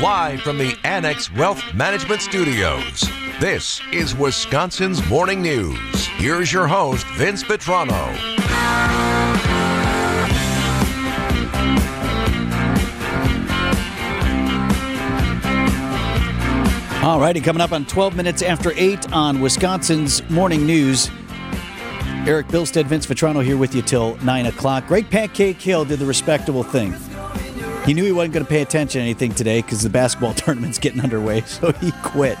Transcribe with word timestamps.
Live 0.00 0.40
from 0.40 0.56
the 0.56 0.74
Annex 0.82 1.30
Wealth 1.34 1.62
Management 1.74 2.22
Studios. 2.22 3.02
This 3.38 3.82
is 3.92 4.14
Wisconsin's 4.14 5.06
Morning 5.10 5.42
News. 5.42 6.06
Here's 6.16 6.50
your 6.50 6.66
host, 6.66 7.06
Vince 7.16 7.42
Vitrano. 7.42 7.92
All 17.02 17.20
righty, 17.20 17.42
coming 17.42 17.60
up 17.60 17.72
on 17.72 17.84
12 17.84 18.16
minutes 18.16 18.40
after 18.40 18.72
8 18.74 19.12
on 19.12 19.42
Wisconsin's 19.42 20.26
Morning 20.30 20.64
News. 20.64 21.10
Eric 22.26 22.46
Bilstead, 22.46 22.86
Vince 22.86 23.04
Vitrano 23.04 23.44
here 23.44 23.58
with 23.58 23.74
you 23.74 23.82
till 23.82 24.16
9 24.24 24.46
o'clock. 24.46 24.86
Greg 24.86 25.10
Pancake 25.10 25.60
Hill 25.60 25.84
did 25.84 25.98
the 25.98 26.06
respectable 26.06 26.62
thing. 26.62 26.94
He 27.84 27.94
knew 27.94 28.04
he 28.04 28.12
wasn't 28.12 28.34
going 28.34 28.44
to 28.44 28.48
pay 28.50 28.62
attention 28.62 28.98
to 28.98 29.02
anything 29.02 29.34
today 29.34 29.62
because 29.62 29.82
the 29.82 29.90
basketball 29.90 30.34
tournament's 30.34 30.78
getting 30.78 31.00
underway, 31.00 31.40
so 31.42 31.72
he 31.72 31.92
quit. 32.02 32.38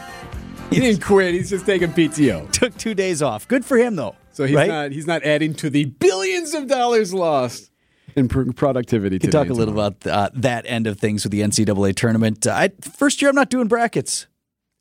He 0.70 0.78
didn't 0.78 1.02
quit. 1.02 1.34
He's 1.34 1.50
just 1.50 1.66
taking 1.66 1.88
PTO. 1.92 2.50
Took 2.52 2.76
two 2.76 2.94
days 2.94 3.22
off. 3.22 3.48
Good 3.48 3.64
for 3.64 3.76
him, 3.76 3.96
though. 3.96 4.14
So 4.32 4.44
he's 4.46 4.54
right? 4.54 4.68
not 4.68 4.92
he's 4.92 5.06
not 5.06 5.24
adding 5.24 5.54
to 5.54 5.70
the 5.70 5.86
billions 5.86 6.54
of 6.54 6.68
dollars 6.68 7.12
lost 7.12 7.70
in 8.14 8.28
pr- 8.28 8.52
productivity. 8.52 9.18
Can 9.18 9.30
talk 9.30 9.48
a 9.48 9.52
little 9.52 9.74
about 9.74 10.06
uh, 10.06 10.30
that 10.34 10.66
end 10.66 10.86
of 10.86 11.00
things 11.00 11.24
with 11.24 11.32
the 11.32 11.40
NCAA 11.40 11.96
tournament. 11.96 12.46
Uh, 12.46 12.52
I, 12.52 12.68
first 12.96 13.20
year, 13.20 13.28
I'm 13.28 13.34
not 13.34 13.50
doing 13.50 13.66
brackets. 13.66 14.26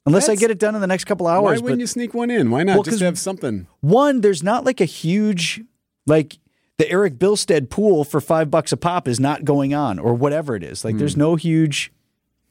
Unless 0.06 0.28
That's- 0.28 0.38
I 0.38 0.42
get 0.42 0.52
it 0.52 0.60
done 0.60 0.76
in 0.76 0.82
the 0.82 0.88
next 0.88 1.06
couple 1.06 1.26
hours. 1.28 1.44
Why 1.44 1.52
wouldn't 1.64 1.80
but 1.80 1.80
you 1.80 1.88
sneak 1.88 2.14
one 2.14 2.30
in? 2.30 2.52
Why 2.52 2.64
not 2.64 2.76
Well, 2.76 2.84
just 2.84 3.02
have 3.02 3.18
something? 3.18 3.68
one, 3.82 4.22
there's 4.22 4.44
not 4.44 4.66
like 4.66 4.82
a 4.82 4.86
huge 4.86 5.62
like 6.06 6.38
the 6.80 6.90
Eric 6.90 7.20
Bilstead 7.20 7.70
pool 7.70 8.04
for 8.04 8.20
five 8.20 8.50
bucks 8.50 8.72
a 8.72 8.78
pop 8.78 9.08
is 9.08 9.20
not 9.20 9.46
going 9.46 9.74
on 9.76 10.00
or 10.00 10.14
whatever 10.16 10.56
it 10.56 10.64
is. 10.64 10.84
Like 10.84 10.98
there's 10.98 11.14
Hmm. 11.14 11.20
no 11.20 11.36
huge 11.36 11.92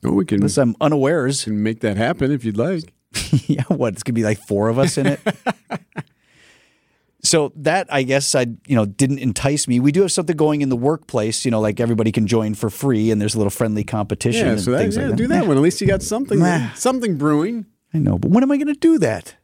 Oh, 0.05 0.13
we 0.13 0.25
can, 0.25 0.37
unless 0.37 0.57
I'm 0.57 0.77
unawares. 0.81 1.43
can 1.43 1.61
make 1.65 1.81
that 1.81 1.97
happen 1.97 2.31
if 2.31 2.45
you'd 2.45 2.57
like. 2.57 2.93
yeah, 3.49 3.65
what? 3.69 3.95
It's 3.95 4.05
gonna 4.05 4.15
be 4.15 4.23
like 4.23 4.39
four 4.39 4.69
of 4.69 4.79
us 4.79 4.97
in 4.97 5.07
it. 5.07 5.21
so 7.23 7.53
that 7.57 7.87
I 7.93 8.03
guess 8.05 8.35
I 8.35 8.43
you 8.67 8.77
know 8.77 8.85
didn't 8.87 9.19
entice 9.19 9.67
me. 9.67 9.81
We 9.81 9.91
do 9.93 10.03
have 10.03 10.13
something 10.13 10.37
going 10.37 10.61
in 10.63 10.69
the 10.69 10.77
workplace, 10.77 11.45
you 11.45 11.51
know, 11.51 11.61
like 11.61 11.81
everybody 11.81 12.13
can 12.13 12.27
join 12.27 12.55
for 12.55 12.71
free 12.71 13.11
and 13.11 13.21
there's 13.21 13.35
a 13.35 13.39
little 13.39 13.51
friendly 13.51 13.83
competition 13.83 14.47
Yeah, 14.47 14.57
so 14.57 14.71
that, 14.73 14.93
yeah, 14.93 15.01
like 15.01 15.11
that. 15.11 15.17
do 15.17 15.27
that 15.29 15.47
one. 15.47 15.57
At 15.57 15.63
least 15.63 15.81
you 15.81 15.87
got 15.87 16.03
something 16.03 16.39
something 16.77 17.17
brewing. 17.17 17.67
I 17.93 17.99
know, 17.99 18.19
but 18.19 18.31
when 18.31 18.43
am 18.45 18.53
I 18.53 18.57
gonna 18.57 18.75
do 18.75 18.99
that? 18.99 19.35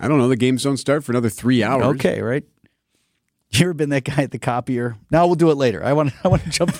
I 0.00 0.06
don't 0.08 0.18
know. 0.18 0.28
The 0.28 0.36
games 0.36 0.62
don't 0.62 0.76
start 0.76 1.02
for 1.04 1.10
another 1.12 1.28
three 1.28 1.62
hours. 1.64 1.84
Okay, 1.96 2.22
right. 2.22 2.44
You 3.50 3.64
ever 3.64 3.74
been 3.74 3.88
that 3.90 4.04
guy 4.04 4.22
at 4.22 4.30
the 4.30 4.38
copier? 4.38 4.96
No, 5.10 5.26
we'll 5.26 5.34
do 5.34 5.50
it 5.50 5.54
later. 5.56 5.82
I 5.82 5.92
want. 5.94 6.12
I 6.24 6.28
want 6.28 6.42
to 6.42 6.50
jump. 6.50 6.76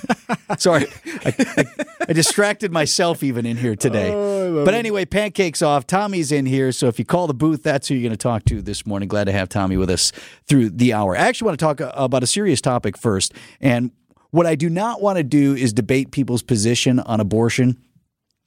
Sorry, 0.59 0.87
I, 1.25 1.35
I, 1.57 1.65
I 2.09 2.13
distracted 2.13 2.73
myself 2.73 3.23
even 3.23 3.47
in 3.47 3.57
here 3.57 3.75
today. 3.75 4.13
Oh, 4.13 4.65
but 4.65 4.75
anyway, 4.75 5.05
pancakes 5.05 5.63
off. 5.63 5.87
Tommy's 5.87 6.31
in 6.31 6.47
here, 6.47 6.71
so 6.73 6.87
if 6.87 6.99
you 6.99 7.05
call 7.05 7.27
the 7.27 7.35
booth, 7.35 7.63
that's 7.63 7.89
who 7.89 7.95
you're 7.95 8.03
going 8.03 8.11
to 8.13 8.17
talk 8.17 8.45
to 8.47 8.61
this 8.61 8.87
morning. 8.87 9.09
Glad 9.09 9.25
to 9.25 9.33
have 9.33 9.49
Tommy 9.49 9.77
with 9.77 9.91
us 9.91 10.13
through 10.47 10.71
the 10.71 10.93
hour. 10.93 11.17
I 11.17 11.21
actually 11.21 11.47
want 11.47 11.59
to 11.59 11.65
talk 11.65 11.81
uh, 11.81 11.93
about 11.97 12.23
a 12.23 12.27
serious 12.27 12.61
topic 12.61 12.99
first, 12.99 13.33
and 13.61 13.91
what 14.31 14.47
I 14.47 14.55
do 14.55 14.69
not 14.69 15.01
want 15.01 15.17
to 15.17 15.25
do 15.25 15.55
is 15.55 15.73
debate 15.73 16.11
people's 16.11 16.43
position 16.43 17.01
on 17.01 17.19
abortion. 17.19 17.79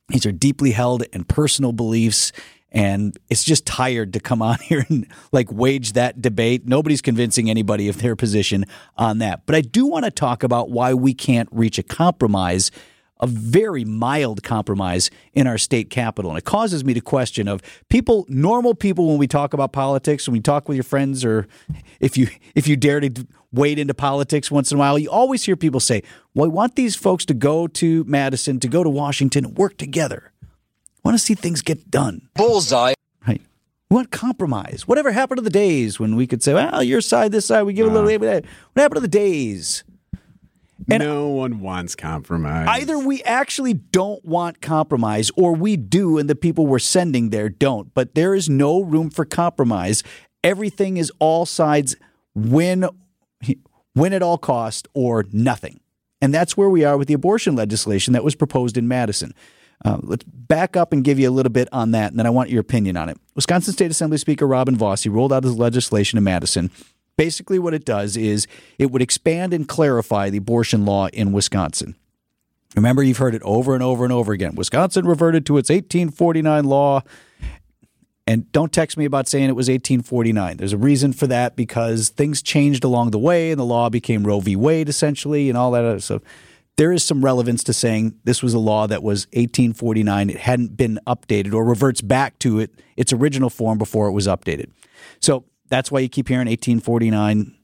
These 0.10 0.26
are 0.26 0.32
deeply 0.32 0.72
held 0.72 1.04
and 1.12 1.28
personal 1.28 1.72
beliefs. 1.72 2.32
And 2.72 3.18
it's 3.30 3.44
just 3.44 3.66
tired 3.66 4.14
to 4.14 4.20
come 4.20 4.42
on 4.42 4.60
here 4.64 4.86
and 4.90 5.08
like 5.32 5.52
wage 5.52 5.94
that 5.94 6.22
debate. 6.22 6.66
Nobody's 6.66 7.02
convincing 7.02 7.50
anybody 7.50 7.90
of 7.90 8.02
their 8.02 8.16
position 8.16 8.66
on 8.98 9.18
that. 9.20 9.46
But 9.46 9.56
I 9.56 9.62
do 9.62 9.86
want 9.86 10.06
to 10.06 10.12
talk 10.12 10.44
about 10.44 10.70
why 10.70 10.94
we 10.94 11.14
can't 11.14 11.50
reach 11.52 11.78
a 11.78 11.84
compromise, 11.84 12.72
a 13.20 13.28
very 13.28 13.84
mild 13.84 14.42
compromise 14.44 15.12
in 15.34 15.48
our 15.48 15.58
state 15.58 15.90
capital. 15.90 16.32
And 16.32 16.38
it 16.38 16.46
causes 16.46 16.84
me 16.84 16.94
to 16.94 17.02
question 17.02 17.48
of 17.48 17.62
people, 17.90 18.26
normal 18.30 18.74
people, 18.74 19.08
when 19.08 19.18
we 19.18 19.28
talk 19.28 19.54
about 19.54 19.74
politics, 19.74 20.28
when 20.28 20.34
we 20.34 20.40
talk 20.40 20.70
with 20.70 20.76
your 20.76 20.84
friends, 20.84 21.26
or 21.26 21.48
if 22.00 22.18
you 22.18 22.28
if 22.56 22.68
you 22.68 22.78
dare 22.78 23.00
to 23.02 23.28
wade 23.52 23.78
into 23.78 23.94
politics 23.94 24.50
once 24.50 24.72
in 24.72 24.78
a 24.78 24.80
while, 24.80 24.98
you 24.98 25.10
always 25.10 25.44
hear 25.44 25.56
people 25.56 25.80
say, 25.80 26.04
Well, 26.34 26.46
I 26.46 26.48
want 26.48 26.76
these 26.76 26.96
folks 26.96 27.26
to 27.26 27.34
go 27.34 27.68
to 27.68 28.04
Madison, 28.06 28.60
to 28.62 28.68
go 28.68 28.84
to 28.84 28.90
Washington, 28.90 29.54
work 29.54 29.78
together. 29.78 30.32
I 31.04 31.08
want 31.10 31.18
to 31.18 31.24
see 31.24 31.34
things 31.34 31.62
get 31.62 31.90
done. 31.90 32.30
Bullseye. 32.36 32.94
Right. 33.28 33.42
We 33.90 33.96
want 33.96 34.12
compromise. 34.12 34.88
Whatever 34.88 35.12
happened 35.12 35.38
to 35.38 35.44
the 35.44 35.50
days 35.50 36.00
when 36.00 36.16
we 36.16 36.28
could 36.28 36.44
say, 36.44 36.54
well, 36.54 36.84
your 36.84 37.02
side, 37.02 37.32
this 37.32 37.48
side, 37.48 37.64
we 37.64 37.74
give 37.74 37.88
a 37.88 37.90
little. 37.90 38.10
What 38.10 38.46
happened 38.76 38.96
to 38.98 39.02
the 39.02 39.08
days? 39.08 39.84
And- 40.90 41.04
no 41.04 41.30
one 41.30 41.60
wants 41.60 41.96
compromise. 41.96 42.68
Either 42.70 42.98
we 43.00 43.24
actually 43.24 43.74
don't 43.74 44.24
want 44.26 44.62
compromise 44.62 45.32
or 45.36 45.54
we 45.54 45.78
do 45.78 46.18
and 46.18 46.30
the 46.30 46.36
people 46.36 46.68
we're 46.68 46.80
sending 46.80 47.30
there 47.30 47.50
don't. 47.50 47.94
But 47.94 48.16
there 48.16 48.36
is 48.36 48.50
no 48.50 48.82
room 48.82 49.10
for 49.10 49.26
compromise. 49.26 50.04
Everything 50.44 50.98
is 50.98 51.12
all 51.20 51.46
sides 51.46 51.96
win 52.34 52.88
win 53.96 54.14
at 54.14 54.24
all 54.24 54.38
cost 54.38 54.88
or 54.94 55.26
nothing. 55.32 55.80
And 56.22 56.34
that's 56.34 56.56
where 56.56 56.70
we 56.70 56.84
are 56.84 56.98
with 56.98 57.08
the 57.08 57.14
abortion 57.14 57.56
legislation 57.56 58.14
that 58.14 58.24
was 58.24 58.36
proposed 58.36 58.78
in 58.78 58.88
Madison. 58.88 59.34
Uh, 59.84 59.98
let's 60.02 60.24
back 60.52 60.76
up 60.76 60.92
and 60.92 61.02
give 61.02 61.18
you 61.18 61.30
a 61.30 61.32
little 61.32 61.52
bit 61.52 61.70
on 61.72 61.92
that, 61.92 62.12
and 62.12 62.20
then 62.20 62.28
I 62.28 62.30
want 62.30 62.50
your 62.50 62.60
opinion 62.60 62.98
on 62.98 63.08
it. 63.08 63.18
Wisconsin 63.36 63.72
State 63.72 63.90
Assembly 63.90 64.18
Speaker 64.18 64.46
Robin 64.46 64.76
Vos 64.76 65.04
he 65.04 65.10
rolled 65.10 65.32
out 65.32 65.46
his 65.46 65.56
legislation 65.56 66.18
in 66.18 66.26
Madison. 66.26 66.70
Basically, 67.16 67.58
what 67.58 67.74
it 67.74 67.86
does 67.86 68.18
is 68.18 68.48
it 68.78 68.92
would 68.92 69.02
expand 69.02 69.54
and 69.54 69.66
clarify 69.66 70.30
the 70.30 70.40
abortion 70.40 70.86
law 70.86 71.08
in 71.08 71.32
Wisconsin. 71.32 71.96
Remember, 72.76 73.02
you've 73.02 73.18
heard 73.18 73.34
it 73.34 73.42
over 73.44 73.74
and 73.74 73.82
over 73.82 74.04
and 74.04 74.12
over 74.12 74.34
again. 74.34 74.56
Wisconsin 74.56 75.08
reverted 75.08 75.46
to 75.46 75.58
its 75.58 75.70
1849 75.70 76.66
law. 76.66 77.02
And 78.28 78.52
don't 78.52 78.74
text 78.74 78.98
me 78.98 79.06
about 79.06 79.28
saying 79.28 79.50
it 79.50 79.56
was 79.56 79.68
1849. 79.68 80.58
There's 80.58 80.74
a 80.74 80.78
reason 80.78 81.14
for 81.14 81.28
that 81.28 81.56
because 81.56 82.10
things 82.10 82.42
changed 82.42 82.84
along 82.84 83.12
the 83.12 83.20
way 83.20 83.52
and 83.52 83.60
the 83.60 83.66
law 83.66 83.90
became 83.90 84.26
Roe 84.26 84.42
v. 84.42 84.56
Wade 84.56 84.90
essentially 84.90 85.50
and 85.50 85.58
all 85.58 85.72
that 85.72 85.86
other 85.86 86.00
stuff. 86.00 86.22
There 86.78 86.92
is 86.92 87.04
some 87.04 87.24
relevance 87.24 87.64
to 87.66 87.74
saying 87.74 88.16
this 88.24 88.42
was 88.42 88.54
a 88.54 88.60
law 88.60 88.88
that 88.88 89.04
was 89.04 89.28
1849. 89.28 90.30
It 90.30 90.38
hadn't 90.38 90.78
been 90.78 91.00
updated 91.06 91.54
or 91.54 91.64
reverts 91.66 92.02
back 92.02 92.40
to 92.40 92.60
it 92.60 92.72
its 92.98 93.14
original 93.14 93.50
form 93.50 93.78
before 93.78 94.08
it 94.08 94.14
was 94.14 94.28
updated. 94.28 94.72
So 95.20 95.46
that's 95.70 95.92
why 95.92 96.00
you 96.00 96.10
keep 96.10 96.28
hearing 96.28 96.48
1849 96.48 97.56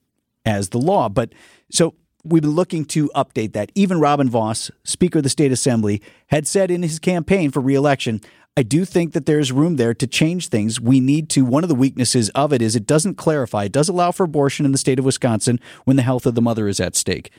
as 0.46 0.69
the 0.69 0.78
law. 0.78 1.09
But 1.09 1.34
so 1.72 1.96
we've 2.23 2.41
been 2.41 2.51
looking 2.51 2.85
to 2.85 3.09
update 3.16 3.53
that. 3.53 3.72
Even 3.75 4.00
Robin 4.00 4.29
Vos, 4.29 4.72
Speaker 4.84 5.19
of 5.19 5.23
the 5.23 5.29
State 5.29 5.51
Assembly, 5.51 6.01
had 6.28 6.47
said 6.47 6.69
in 6.69 6.84
his 6.84 7.00
campaign 7.00 7.51
for 7.51 7.62
reelection, 7.62 8.22
I 8.56 8.63
do 8.63 8.85
think 8.85 9.13
that 9.13 9.28
there's 9.28 9.51
room 9.51 9.75
there 9.75 9.94
to 9.94 10.07
change 10.07 10.47
things. 10.47 10.81
We 10.81 11.00
need 11.00 11.29
to. 11.31 11.46
One 11.46 11.63
of 11.63 11.69
the 11.69 11.75
weaknesses 11.75 12.29
of 12.29 12.51
it 12.51 12.62
is 12.62 12.75
it 12.75 12.88
doesn't 12.88 13.16
clarify. 13.16 13.66
It 13.66 13.72
does 13.72 13.88
allow 13.88 14.12
for 14.12 14.23
abortion 14.23 14.66
in 14.66 14.72
the 14.72 14.79
state 14.79 14.97
of 14.97 15.06
Wisconsin 15.06 15.59
when 15.85 15.96
the 15.96 16.01
health 16.01 16.25
of 16.25 16.34
the 16.34 16.41
mother 16.41 16.67
is 16.67 16.79
at 16.79 16.96
stake, 16.96 17.31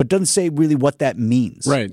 but 0.00 0.08
doesn't 0.08 0.24
say 0.24 0.48
really 0.48 0.74
what 0.74 0.98
that 0.98 1.18
means. 1.18 1.66
Right. 1.66 1.92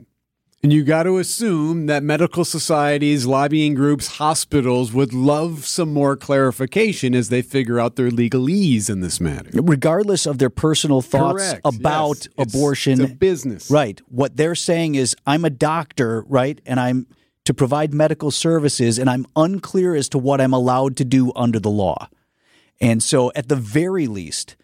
And 0.64 0.72
you 0.72 0.86
got 0.86 1.04
to 1.04 1.18
assume 1.18 1.88
that 1.88 2.04
medical 2.04 2.46
societies, 2.46 3.26
lobbying 3.26 3.74
groups, 3.74 4.08
hospitals 4.16 4.94
would 4.94 5.14
love 5.14 5.66
some 5.66 5.92
more 5.92 6.16
clarification 6.16 7.14
as 7.14 7.28
they 7.28 7.42
figure 7.42 7.82
out 7.82 7.98
their 7.98 8.10
legalese 8.10 8.90
in 8.90 9.02
this 9.02 9.20
matter. 9.20 9.50
Regardless 9.54 10.26
of 10.26 10.38
their 10.38 10.50
personal 10.50 11.02
thoughts 11.02 11.44
Correct. 11.44 11.62
about 11.66 12.16
Yes. 12.16 12.28
It's- 12.28 12.56
abortion, 12.56 13.02
it's 13.02 13.12
a 13.12 13.16
business. 13.16 13.70
Right. 13.70 14.00
What 14.08 14.38
they're 14.38 14.56
saying 14.56 14.96
is, 14.96 15.14
I'm 15.26 15.44
a 15.44 15.50
doctor, 15.50 16.24
right? 16.30 16.62
And 16.66 16.80
I'm 16.80 17.08
to 17.44 17.54
provide 17.54 17.94
medical 17.94 18.32
services, 18.32 18.98
and 18.98 19.10
I'm 19.10 19.26
unclear 19.36 19.96
as 19.96 20.08
to 20.10 20.18
what 20.18 20.40
I'm 20.40 20.54
allowed 20.54 20.96
to 20.96 21.04
do 21.04 21.34
under 21.36 21.60
the 21.60 21.70
law. 21.70 22.08
And 22.80 23.04
so, 23.04 23.34
at 23.36 23.50
the 23.50 23.58
very 23.58 24.08
least, 24.08 24.56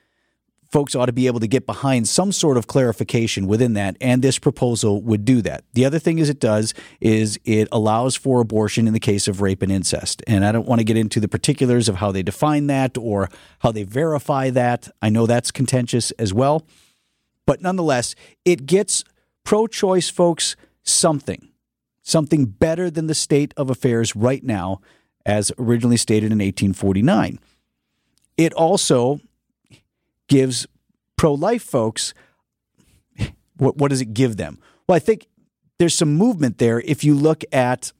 folks 0.73 0.95
ought 0.95 1.05
to 1.05 1.13
be 1.13 1.27
able 1.27 1.39
to 1.39 1.45
get 1.45 1.67
behind 1.67 2.07
some 2.07 2.31
sort 2.31 2.57
of 2.57 2.65
clarification 2.65 3.45
within 3.45 3.75
that, 3.75 3.95
and 4.01 4.23
this 4.23 4.39
proposal 4.39 5.03
would 5.03 5.23
do 5.23 5.39
that. 5.43 5.63
The 5.73 5.85
other 5.85 5.99
thing 5.99 6.17
is 6.17 6.29
it 6.29 6.39
does 6.39 6.73
is 6.99 7.39
it 7.45 7.67
allows 7.71 8.15
for 8.15 8.41
abortion 8.41 8.87
in 8.87 8.93
the 8.93 8.99
case 8.99 9.27
of 9.27 9.39
rape 9.39 9.61
and 9.61 9.71
incest. 9.71 10.23
And 10.25 10.43
I 10.43 10.51
don't 10.51 10.65
want 10.65 10.79
to 10.79 10.83
get 10.83 10.97
into 10.97 11.19
the 11.19 11.27
particulars 11.27 11.87
of 11.87 11.97
how 11.97 12.11
they 12.11 12.23
define 12.23 12.65
that 12.67 12.97
or 12.97 13.29
how 13.59 13.71
they 13.71 13.83
verify 13.83 14.49
that. 14.49 14.89
I 14.99 15.09
know 15.09 15.27
that's 15.27 15.51
contentious 15.51 16.09
as 16.11 16.33
well. 16.33 16.65
But 17.45 17.61
nonetheless, 17.61 18.15
it 18.43 18.65
gets 18.65 19.03
pro 19.45 19.67
choice 19.67 20.09
folks 20.09 20.55
something, 20.81 21.49
something 22.01 22.45
better 22.45 22.89
than 22.89 23.05
the 23.05 23.13
state 23.13 23.53
of 23.57 23.69
affairs 23.69 24.15
right 24.15 24.43
now, 24.43 24.81
as 25.23 25.51
originally 25.59 25.97
stated 25.97 26.31
in 26.31 26.39
1849. 26.39 27.37
It 28.37 28.53
also 28.53 29.19
gives 30.27 30.67
pro 31.17 31.33
life 31.33 31.63
folks 31.63 32.13
what, 33.57 33.77
what 33.77 33.89
does 33.89 34.01
it 34.01 34.13
give 34.13 34.37
them? 34.37 34.59
Well, 34.87 34.95
I 34.95 34.99
think 34.99 35.27
there's 35.79 35.95
some 35.95 36.15
movement 36.15 36.57
there. 36.57 36.79
If 36.81 37.03
you 37.03 37.15
look 37.15 37.43
at 37.51 37.91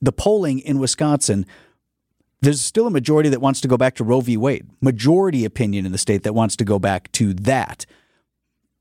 the 0.00 0.12
polling 0.12 0.58
in 0.60 0.78
Wisconsin, 0.78 1.46
there's 2.40 2.60
still 2.60 2.86
a 2.86 2.90
majority 2.90 3.28
that 3.30 3.40
wants 3.40 3.60
to 3.62 3.68
go 3.68 3.76
back 3.76 3.94
to 3.96 4.04
Roe 4.04 4.20
v. 4.20 4.36
Wade. 4.36 4.68
Majority 4.80 5.44
opinion 5.44 5.86
in 5.86 5.92
the 5.92 5.98
state 5.98 6.22
that 6.24 6.34
wants 6.34 6.56
to 6.56 6.64
go 6.64 6.78
back 6.78 7.10
to 7.12 7.32
that. 7.34 7.86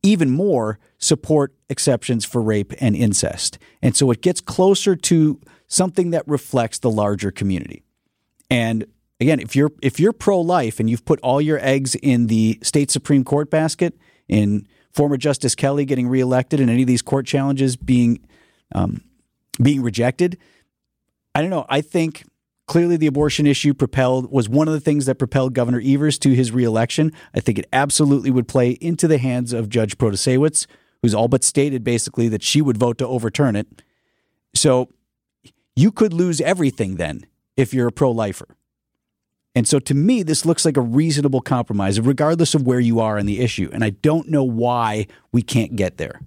Even 0.03 0.29
more, 0.29 0.77
support 0.97 1.55
exceptions 1.69 2.25
for 2.25 2.41
rape 2.41 2.73
and 2.79 2.95
incest. 2.95 3.57
And 3.81 3.95
so 3.95 4.11
it 4.11 4.21
gets 4.21 4.41
closer 4.41 4.95
to 4.95 5.39
something 5.67 6.11
that 6.11 6.27
reflects 6.27 6.79
the 6.79 6.91
larger 6.91 7.31
community. 7.31 7.83
And 8.51 8.85
again, 9.19 9.39
if 9.39 9.55
you're 9.55 9.71
if 9.81 9.99
you're 9.99 10.13
pro-life 10.13 10.79
and 10.79 10.89
you've 10.89 11.05
put 11.05 11.19
all 11.21 11.41
your 11.41 11.59
eggs 11.61 11.95
in 11.95 12.27
the 12.27 12.59
state 12.61 12.91
supreme 12.91 13.23
court 13.23 13.49
basket 13.49 13.97
in 14.27 14.67
former 14.91 15.17
Justice 15.17 15.55
Kelly 15.55 15.85
getting 15.85 16.07
reelected 16.07 16.59
and 16.59 16.69
any 16.69 16.83
of 16.83 16.87
these 16.87 17.01
court 17.01 17.25
challenges 17.25 17.75
being 17.75 18.19
um, 18.73 19.01
being 19.61 19.81
rejected, 19.81 20.37
I 21.33 21.41
don't 21.41 21.49
know. 21.49 21.65
I 21.69 21.81
think 21.81 22.23
clearly 22.67 22.97
the 22.97 23.07
abortion 23.07 23.45
issue 23.45 23.73
propelled 23.73 24.31
was 24.31 24.49
one 24.49 24.67
of 24.67 24.73
the 24.73 24.79
things 24.79 25.05
that 25.05 25.15
propelled 25.15 25.53
Governor 25.53 25.81
Evers 25.83 26.17
to 26.19 26.33
his 26.33 26.51
reelection. 26.51 27.11
I 27.33 27.39
think 27.39 27.59
it 27.59 27.67
absolutely 27.71 28.31
would 28.31 28.47
play 28.47 28.71
into 28.71 29.07
the 29.07 29.17
hands 29.17 29.53
of 29.53 29.69
Judge 29.69 29.97
Protasiewicz, 29.97 30.65
who's 31.01 31.13
all 31.13 31.27
but 31.27 31.43
stated 31.43 31.83
basically 31.83 32.27
that 32.29 32.41
she 32.43 32.61
would 32.61 32.77
vote 32.77 32.97
to 32.97 33.07
overturn 33.07 33.55
it. 33.55 33.67
So 34.55 34.89
you 35.75 35.91
could 35.91 36.13
lose 36.13 36.41
everything 36.41 36.95
then 36.95 37.25
if 37.55 37.73
you're 37.73 37.87
a 37.87 37.91
pro-lifer. 37.91 38.47
And 39.55 39.67
so 39.67 39.79
to 39.79 39.93
me, 39.93 40.21
this 40.21 40.45
looks 40.45 40.65
like 40.65 40.75
a 40.75 40.81
reasonable 40.81 41.41
compromise, 41.41 41.99
regardless 41.99 42.53
of 42.53 42.63
where 42.67 42.81
you 42.81 42.99
are 42.99 43.17
in 43.17 43.25
the 43.25 43.39
issue. 43.39 43.69
And 43.71 43.83
I 43.83 43.91
don't 43.91 44.29
know 44.29 44.43
why 44.43 45.07
we 45.31 45.41
can't 45.41 45.75
get 45.77 45.97
there. 45.97 46.19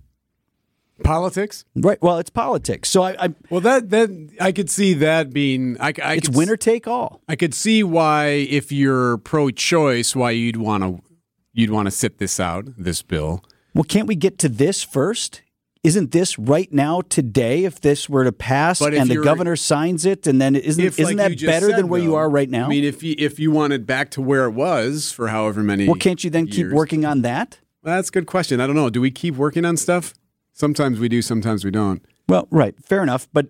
Politics, 1.04 1.64
right? 1.76 2.00
Well, 2.02 2.18
it's 2.18 2.30
politics. 2.30 2.88
So 2.88 3.02
I, 3.02 3.26
I 3.26 3.34
well 3.50 3.60
that 3.60 3.90
that 3.90 4.30
I 4.40 4.50
could 4.50 4.68
see 4.68 4.94
that 4.94 5.32
being. 5.32 5.76
I, 5.78 5.92
I 6.02 6.14
it's 6.14 6.28
winner 6.28 6.56
take 6.56 6.88
all. 6.88 7.20
I 7.28 7.36
could 7.36 7.54
see 7.54 7.84
why, 7.84 8.30
if 8.30 8.72
you're 8.72 9.18
pro-choice, 9.18 10.16
why 10.16 10.32
you'd 10.32 10.56
want 10.56 10.82
to 10.82 11.00
you'd 11.52 11.70
want 11.70 11.86
to 11.86 11.92
sit 11.92 12.18
this 12.18 12.40
out, 12.40 12.64
this 12.76 13.02
bill. 13.02 13.44
Well, 13.74 13.84
can't 13.84 14.08
we 14.08 14.16
get 14.16 14.38
to 14.38 14.48
this 14.48 14.82
first? 14.82 15.42
Isn't 15.84 16.10
this 16.10 16.38
right 16.38 16.72
now 16.72 17.02
today? 17.02 17.64
If 17.64 17.80
this 17.80 18.08
were 18.08 18.24
to 18.24 18.32
pass 18.32 18.80
and 18.80 19.08
the 19.08 19.22
governor 19.22 19.56
signs 19.56 20.04
it, 20.04 20.26
and 20.26 20.40
then 20.40 20.56
isn't 20.56 20.84
if, 20.84 20.98
isn't 20.98 21.16
like 21.16 21.38
that 21.38 21.46
better 21.46 21.68
said, 21.70 21.78
than 21.78 21.88
where 21.88 22.00
though, 22.00 22.06
you 22.06 22.14
are 22.16 22.28
right 22.28 22.50
now? 22.50 22.66
I 22.66 22.68
mean, 22.68 22.84
if 22.84 23.02
you 23.02 23.14
if 23.18 23.38
you 23.38 23.50
wanted 23.50 23.86
back 23.86 24.10
to 24.12 24.20
where 24.20 24.44
it 24.46 24.50
was 24.50 25.12
for 25.12 25.28
however 25.28 25.62
many, 25.62 25.86
well, 25.86 25.96
can't 25.96 26.22
you 26.24 26.30
then 26.30 26.46
years, 26.46 26.56
keep 26.56 26.72
working 26.72 27.04
on 27.04 27.22
that? 27.22 27.58
Well, 27.82 27.94
that's 27.96 28.08
a 28.08 28.12
good 28.12 28.26
question. 28.26 28.60
I 28.60 28.66
don't 28.66 28.76
know. 28.76 28.90
Do 28.90 29.00
we 29.00 29.10
keep 29.10 29.36
working 29.36 29.64
on 29.64 29.76
stuff? 29.76 30.14
Sometimes 30.52 30.98
we 30.98 31.08
do, 31.08 31.22
sometimes 31.22 31.64
we 31.64 31.70
don't. 31.70 32.04
Well, 32.28 32.48
right, 32.50 32.74
fair 32.84 33.02
enough. 33.02 33.28
But 33.32 33.46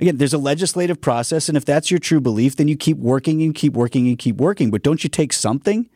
again, 0.00 0.16
there's 0.16 0.34
a 0.34 0.38
legislative 0.38 1.00
process, 1.00 1.48
and 1.48 1.56
if 1.56 1.64
that's 1.64 1.90
your 1.90 2.00
true 2.00 2.20
belief, 2.20 2.56
then 2.56 2.66
you 2.66 2.76
keep 2.76 2.98
working 2.98 3.42
and 3.42 3.54
keep 3.54 3.74
working 3.74 4.08
and 4.08 4.18
keep 4.18 4.36
working. 4.36 4.72
But 4.72 4.82
don't 4.82 5.04
you 5.04 5.08
take 5.08 5.32
something? 5.32 5.88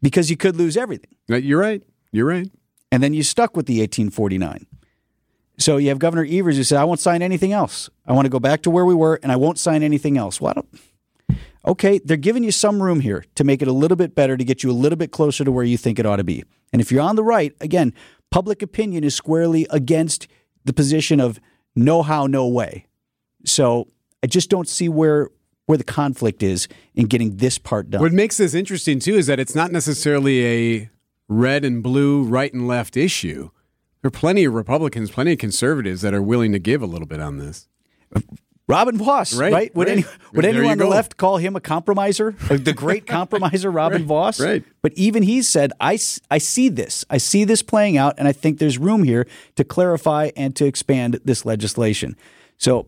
Because 0.00 0.30
you 0.30 0.36
could 0.36 0.56
lose 0.56 0.76
everything. 0.76 1.10
You're 1.26 1.60
right. 1.60 1.82
You're 2.12 2.26
right. 2.26 2.50
And 2.92 3.02
then 3.02 3.14
you 3.14 3.24
stuck 3.24 3.56
with 3.56 3.66
the 3.66 3.80
1849. 3.80 4.66
So 5.58 5.78
you 5.78 5.88
have 5.88 5.98
Governor 5.98 6.26
Evers 6.28 6.56
who 6.56 6.62
said, 6.62 6.78
I 6.78 6.84
won't 6.84 7.00
sign 7.00 7.22
anything 7.22 7.52
else. 7.52 7.88
I 8.06 8.12
want 8.12 8.26
to 8.26 8.30
go 8.30 8.38
back 8.38 8.62
to 8.62 8.70
where 8.70 8.84
we 8.84 8.94
were, 8.94 9.18
and 9.22 9.32
I 9.32 9.36
won't 9.36 9.58
sign 9.58 9.82
anything 9.82 10.18
else. 10.18 10.40
Well. 10.40 10.66
Okay, 11.66 12.00
they're 12.04 12.16
giving 12.16 12.44
you 12.44 12.52
some 12.52 12.82
room 12.82 13.00
here 13.00 13.24
to 13.36 13.44
make 13.44 13.62
it 13.62 13.68
a 13.68 13.72
little 13.72 13.96
bit 13.96 14.14
better, 14.14 14.36
to 14.36 14.44
get 14.44 14.62
you 14.62 14.70
a 14.70 14.72
little 14.72 14.96
bit 14.96 15.10
closer 15.10 15.44
to 15.44 15.52
where 15.52 15.64
you 15.64 15.76
think 15.76 15.98
it 15.98 16.06
ought 16.06 16.16
to 16.16 16.24
be. 16.24 16.44
And 16.72 16.82
if 16.82 16.92
you're 16.92 17.02
on 17.02 17.16
the 17.16 17.24
right, 17.24 17.54
again, 17.60 17.94
public 18.30 18.62
opinion 18.62 19.04
is 19.04 19.14
squarely 19.14 19.66
against 19.70 20.26
the 20.64 20.72
position 20.72 21.20
of 21.20 21.40
no 21.74 22.02
how, 22.02 22.26
no 22.26 22.46
way. 22.46 22.86
So 23.44 23.88
I 24.22 24.26
just 24.26 24.50
don't 24.50 24.68
see 24.68 24.88
where 24.88 25.30
where 25.66 25.78
the 25.78 25.84
conflict 25.84 26.42
is 26.42 26.66
in 26.94 27.06
getting 27.06 27.36
this 27.36 27.56
part 27.56 27.88
done. 27.88 28.00
What 28.00 28.12
makes 28.12 28.36
this 28.36 28.52
interesting 28.52 28.98
too 28.98 29.14
is 29.14 29.28
that 29.28 29.38
it's 29.38 29.54
not 29.54 29.70
necessarily 29.70 30.44
a 30.44 30.90
red 31.32 31.64
and 31.64 31.82
blue, 31.82 32.22
right 32.22 32.52
and 32.52 32.68
left 32.68 32.96
issue. 32.96 33.50
There 34.00 34.08
are 34.08 34.10
plenty 34.10 34.44
of 34.44 34.54
Republicans, 34.54 35.10
plenty 35.10 35.32
of 35.32 35.38
conservatives 35.38 36.02
that 36.02 36.14
are 36.14 36.22
willing 36.22 36.52
to 36.52 36.58
give 36.58 36.82
a 36.82 36.86
little 36.86 37.06
bit 37.06 37.20
on 37.20 37.38
this. 37.38 37.68
Robin 38.68 38.96
Vos, 38.96 39.34
right? 39.34 39.52
right? 39.52 39.74
Would, 39.74 39.88
right. 39.88 39.98
Any, 39.98 40.04
would 40.32 40.44
anyone 40.44 40.72
on 40.72 40.78
the 40.78 40.84
go. 40.84 40.90
left 40.90 41.16
call 41.16 41.36
him 41.36 41.56
a 41.56 41.60
compromiser? 41.60 42.34
Uh, 42.48 42.56
the 42.56 42.72
great 42.72 43.06
compromiser, 43.18 43.70
Robin 43.70 44.02
right. 44.02 44.06
Vos? 44.06 44.40
Right. 44.40 44.64
But 44.82 44.92
even 44.94 45.22
he 45.24 45.42
said, 45.42 45.72
I, 45.80 45.98
I 46.30 46.38
see 46.38 46.68
this. 46.68 47.04
I 47.10 47.18
see 47.18 47.44
this 47.44 47.62
playing 47.62 47.96
out, 47.96 48.14
and 48.18 48.26
I 48.26 48.32
think 48.32 48.58
there's 48.58 48.78
room 48.78 49.04
here 49.04 49.26
to 49.56 49.64
clarify 49.64 50.30
and 50.36 50.54
to 50.56 50.64
expand 50.64 51.20
this 51.24 51.44
legislation. 51.44 52.16
So 52.56 52.86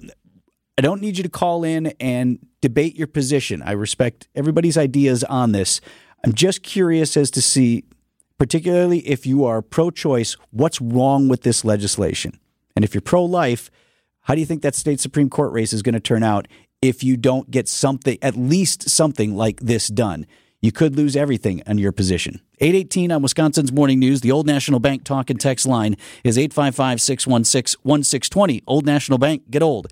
I 0.78 0.82
don't 0.82 1.00
need 1.00 1.16
you 1.16 1.22
to 1.22 1.28
call 1.28 1.64
in 1.64 1.88
and 2.00 2.38
debate 2.60 2.96
your 2.96 3.06
position. 3.06 3.62
I 3.62 3.72
respect 3.72 4.28
everybody's 4.34 4.78
ideas 4.78 5.22
on 5.24 5.52
this. 5.52 5.80
I'm 6.24 6.32
just 6.32 6.62
curious 6.62 7.16
as 7.16 7.30
to 7.32 7.42
see, 7.42 7.84
particularly 8.38 8.98
if 9.00 9.26
you 9.26 9.44
are 9.44 9.62
pro 9.62 9.90
choice, 9.90 10.36
what's 10.50 10.80
wrong 10.80 11.28
with 11.28 11.42
this 11.42 11.64
legislation? 11.64 12.38
And 12.76 12.84
if 12.84 12.94
you're 12.94 13.00
pro 13.00 13.24
life, 13.24 13.70
how 14.22 14.34
do 14.34 14.40
you 14.40 14.46
think 14.46 14.62
that 14.62 14.74
state 14.74 15.00
Supreme 15.00 15.30
Court 15.30 15.52
race 15.52 15.72
is 15.72 15.82
going 15.82 15.94
to 15.94 16.00
turn 16.00 16.22
out 16.22 16.48
if 16.82 17.04
you 17.04 17.16
don't 17.16 17.50
get 17.50 17.68
something, 17.68 18.18
at 18.22 18.36
least 18.36 18.88
something 18.88 19.36
like 19.36 19.60
this 19.60 19.88
done? 19.88 20.26
You 20.60 20.72
could 20.72 20.96
lose 20.96 21.14
everything 21.14 21.62
on 21.66 21.76
your 21.76 21.92
position. 21.92 22.40
818 22.60 23.12
on 23.12 23.20
Wisconsin's 23.20 23.70
Morning 23.70 23.98
News. 23.98 24.22
The 24.22 24.32
Old 24.32 24.46
National 24.46 24.80
Bank 24.80 25.04
talk 25.04 25.28
and 25.28 25.38
text 25.38 25.66
line 25.66 25.94
is 26.24 26.38
855 26.38 27.02
616 27.02 27.80
1620. 27.82 28.62
Old 28.66 28.86
National 28.86 29.18
Bank, 29.18 29.50
get 29.50 29.62
old. 29.62 29.88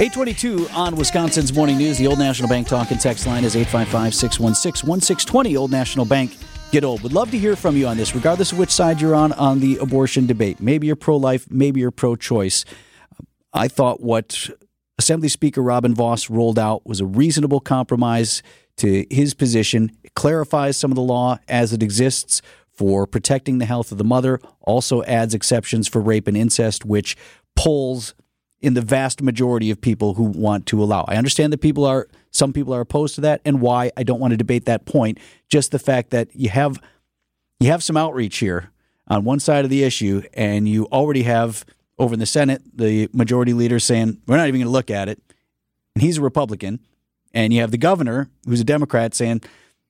Eight 0.00 0.12
twenty-two 0.12 0.68
on 0.68 0.94
Wisconsin's 0.94 1.52
Morning 1.52 1.76
News. 1.76 1.98
The 1.98 2.06
Old 2.06 2.20
National 2.20 2.48
Bank 2.48 2.68
talk 2.68 2.92
and 2.92 3.00
text 3.00 3.26
line 3.26 3.42
is 3.42 3.56
855-616-1620. 3.56 5.58
Old 5.58 5.72
National 5.72 6.04
Bank, 6.04 6.36
get 6.70 6.84
old. 6.84 7.02
Would 7.02 7.12
love 7.12 7.32
to 7.32 7.38
hear 7.38 7.56
from 7.56 7.76
you 7.76 7.88
on 7.88 7.96
this, 7.96 8.14
regardless 8.14 8.52
of 8.52 8.58
which 8.58 8.70
side 8.70 9.00
you're 9.00 9.16
on 9.16 9.32
on 9.32 9.58
the 9.58 9.76
abortion 9.78 10.26
debate. 10.26 10.60
Maybe 10.60 10.86
you're 10.86 10.94
pro-life, 10.94 11.50
maybe 11.50 11.80
you're 11.80 11.90
pro-choice. 11.90 12.64
I 13.52 13.66
thought 13.66 14.00
what 14.00 14.48
Assembly 14.98 15.28
Speaker 15.28 15.62
Robin 15.62 15.96
Vos 15.96 16.30
rolled 16.30 16.60
out 16.60 16.86
was 16.86 17.00
a 17.00 17.06
reasonable 17.06 17.58
compromise 17.58 18.40
to 18.76 19.04
his 19.10 19.34
position. 19.34 19.90
It 20.04 20.14
clarifies 20.14 20.76
some 20.76 20.92
of 20.92 20.96
the 20.96 21.02
law 21.02 21.40
as 21.48 21.72
it 21.72 21.82
exists 21.82 22.40
for 22.70 23.04
protecting 23.04 23.58
the 23.58 23.66
health 23.66 23.90
of 23.90 23.98
the 23.98 24.04
mother, 24.04 24.38
also 24.60 25.02
adds 25.02 25.34
exceptions 25.34 25.88
for 25.88 26.00
rape 26.00 26.28
and 26.28 26.36
incest, 26.36 26.84
which 26.84 27.16
pulls 27.56 28.14
in 28.60 28.74
the 28.74 28.80
vast 28.80 29.22
majority 29.22 29.70
of 29.70 29.80
people 29.80 30.14
who 30.14 30.24
want 30.24 30.66
to 30.66 30.82
allow. 30.82 31.04
I 31.06 31.16
understand 31.16 31.52
that 31.52 31.58
people 31.58 31.84
are 31.84 32.08
some 32.30 32.52
people 32.52 32.74
are 32.74 32.80
opposed 32.80 33.14
to 33.16 33.20
that 33.22 33.40
and 33.44 33.60
why 33.60 33.90
I 33.96 34.02
don't 34.02 34.20
want 34.20 34.32
to 34.32 34.36
debate 34.36 34.66
that 34.66 34.84
point. 34.84 35.18
Just 35.48 35.70
the 35.70 35.78
fact 35.78 36.10
that 36.10 36.28
you 36.34 36.48
have 36.48 36.78
you 37.60 37.70
have 37.70 37.82
some 37.82 37.96
outreach 37.96 38.38
here 38.38 38.70
on 39.06 39.24
one 39.24 39.40
side 39.40 39.64
of 39.64 39.70
the 39.70 39.84
issue 39.84 40.22
and 40.34 40.68
you 40.68 40.86
already 40.86 41.22
have 41.22 41.64
over 41.98 42.14
in 42.14 42.20
the 42.20 42.26
Senate 42.26 42.62
the 42.74 43.08
majority 43.12 43.52
leader 43.52 43.78
saying 43.78 44.20
we're 44.26 44.36
not 44.36 44.48
even 44.48 44.60
going 44.60 44.68
to 44.68 44.72
look 44.72 44.90
at 44.90 45.08
it. 45.08 45.20
And 45.94 46.02
he's 46.02 46.18
a 46.18 46.22
Republican 46.22 46.80
and 47.32 47.52
you 47.52 47.60
have 47.60 47.70
the 47.70 47.78
governor 47.78 48.28
who's 48.44 48.60
a 48.60 48.64
Democrat 48.64 49.14
saying, 49.14 49.42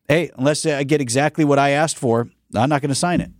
"Hey, 0.09 0.31
unless 0.37 0.66
I 0.66 0.83
get 0.85 1.00
exactly 1.00 1.45
what 1.45 1.59
I 1.59 1.71
asked 1.71 1.97
for, 1.97 2.28
I'm 2.54 2.69
not 2.69 2.83
going 2.83 2.90
to 2.90 2.95
sign 2.95 3.21
it." 3.21 3.31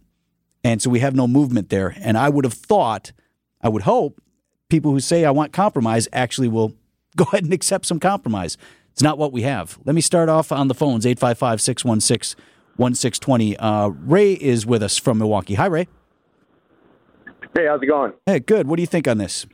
And 0.65 0.81
so 0.81 0.91
we 0.91 1.01
have 1.01 1.15
no 1.15 1.27
movement 1.27 1.69
there. 1.69 1.95
And 2.01 2.17
I 2.19 2.29
would 2.29 2.45
have 2.45 2.55
thought, 2.55 3.13
I 3.61 3.69
would 3.69 3.83
hope 3.83 4.21
people 4.69 4.93
who 4.93 5.01
say 5.01 5.25
I 5.25 5.31
want 5.31 5.53
compromise 5.53 6.09
actually 6.13 6.49
will 6.49 6.75
go 7.17 7.25
ahead 7.25 7.45
and 7.45 7.53
accept 7.53 7.87
some 7.87 7.99
compromise. 8.01 8.57
It's 8.93 9.03
not 9.03 9.19
what 9.19 9.33
we 9.33 9.43
have. 9.43 9.79
Let 9.85 9.95
me 9.95 10.01
start 10.01 10.29
off 10.29 10.51
on 10.53 10.69
the 10.69 10.75
phones 10.75 11.07
855 11.07 11.61
616 11.61 12.45
1620. 12.77 13.57
Uh, 13.57 13.89
Ray 13.89 14.35
is 14.35 14.67
with 14.67 14.83
us 14.83 14.99
from 14.99 15.19
Milwaukee. 15.19 15.55
Hi, 15.55 15.67
Ray. 15.67 15.89
Hey, 17.57 17.67
how's 17.67 17.83
it 17.83 17.87
going? 17.87 18.13
Hey, 18.27 18.41
good. 18.41 18.69
What 18.69 18.77
do 18.77 18.83
you 18.83 18.87
think 18.87 19.09
on 19.09 19.19
this? 19.19 19.47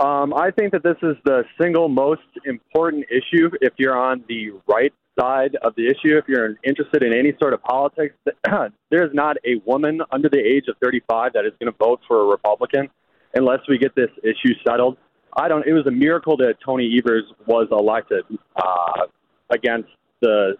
Um, 0.00 0.34
I 0.34 0.50
think 0.50 0.72
that 0.72 0.82
this 0.82 0.96
is 1.02 1.16
the 1.24 1.44
single 1.60 1.88
most 1.88 2.22
important 2.44 3.06
issue 3.10 3.50
if 3.60 3.72
you're 3.76 3.96
on 3.96 4.24
the 4.28 4.50
right 4.66 4.92
side 5.18 5.56
of 5.62 5.74
the 5.76 5.86
issue. 5.86 6.18
If 6.18 6.24
you're 6.28 6.56
interested 6.64 7.02
in 7.02 7.12
any 7.12 7.34
sort 7.40 7.54
of 7.54 7.62
politics, 7.62 8.14
there's 8.90 9.14
not 9.14 9.36
a 9.44 9.56
woman 9.64 10.00
under 10.10 10.28
the 10.28 10.40
age 10.40 10.64
of 10.68 10.76
35 10.82 11.32
that 11.34 11.46
is 11.46 11.52
going 11.60 11.72
to 11.72 11.78
vote 11.78 12.00
for 12.06 12.22
a 12.22 12.26
Republican 12.26 12.90
unless 13.34 13.60
we 13.68 13.78
get 13.78 13.94
this 13.94 14.10
issue 14.22 14.54
settled. 14.66 14.96
I 15.36 15.48
don't. 15.48 15.66
It 15.66 15.72
was 15.72 15.86
a 15.86 15.90
miracle 15.90 16.36
that 16.38 16.54
Tony 16.64 16.98
Evers 16.98 17.24
was 17.46 17.68
elected 17.70 18.24
uh, 18.56 19.06
against 19.50 19.90
the 20.20 20.54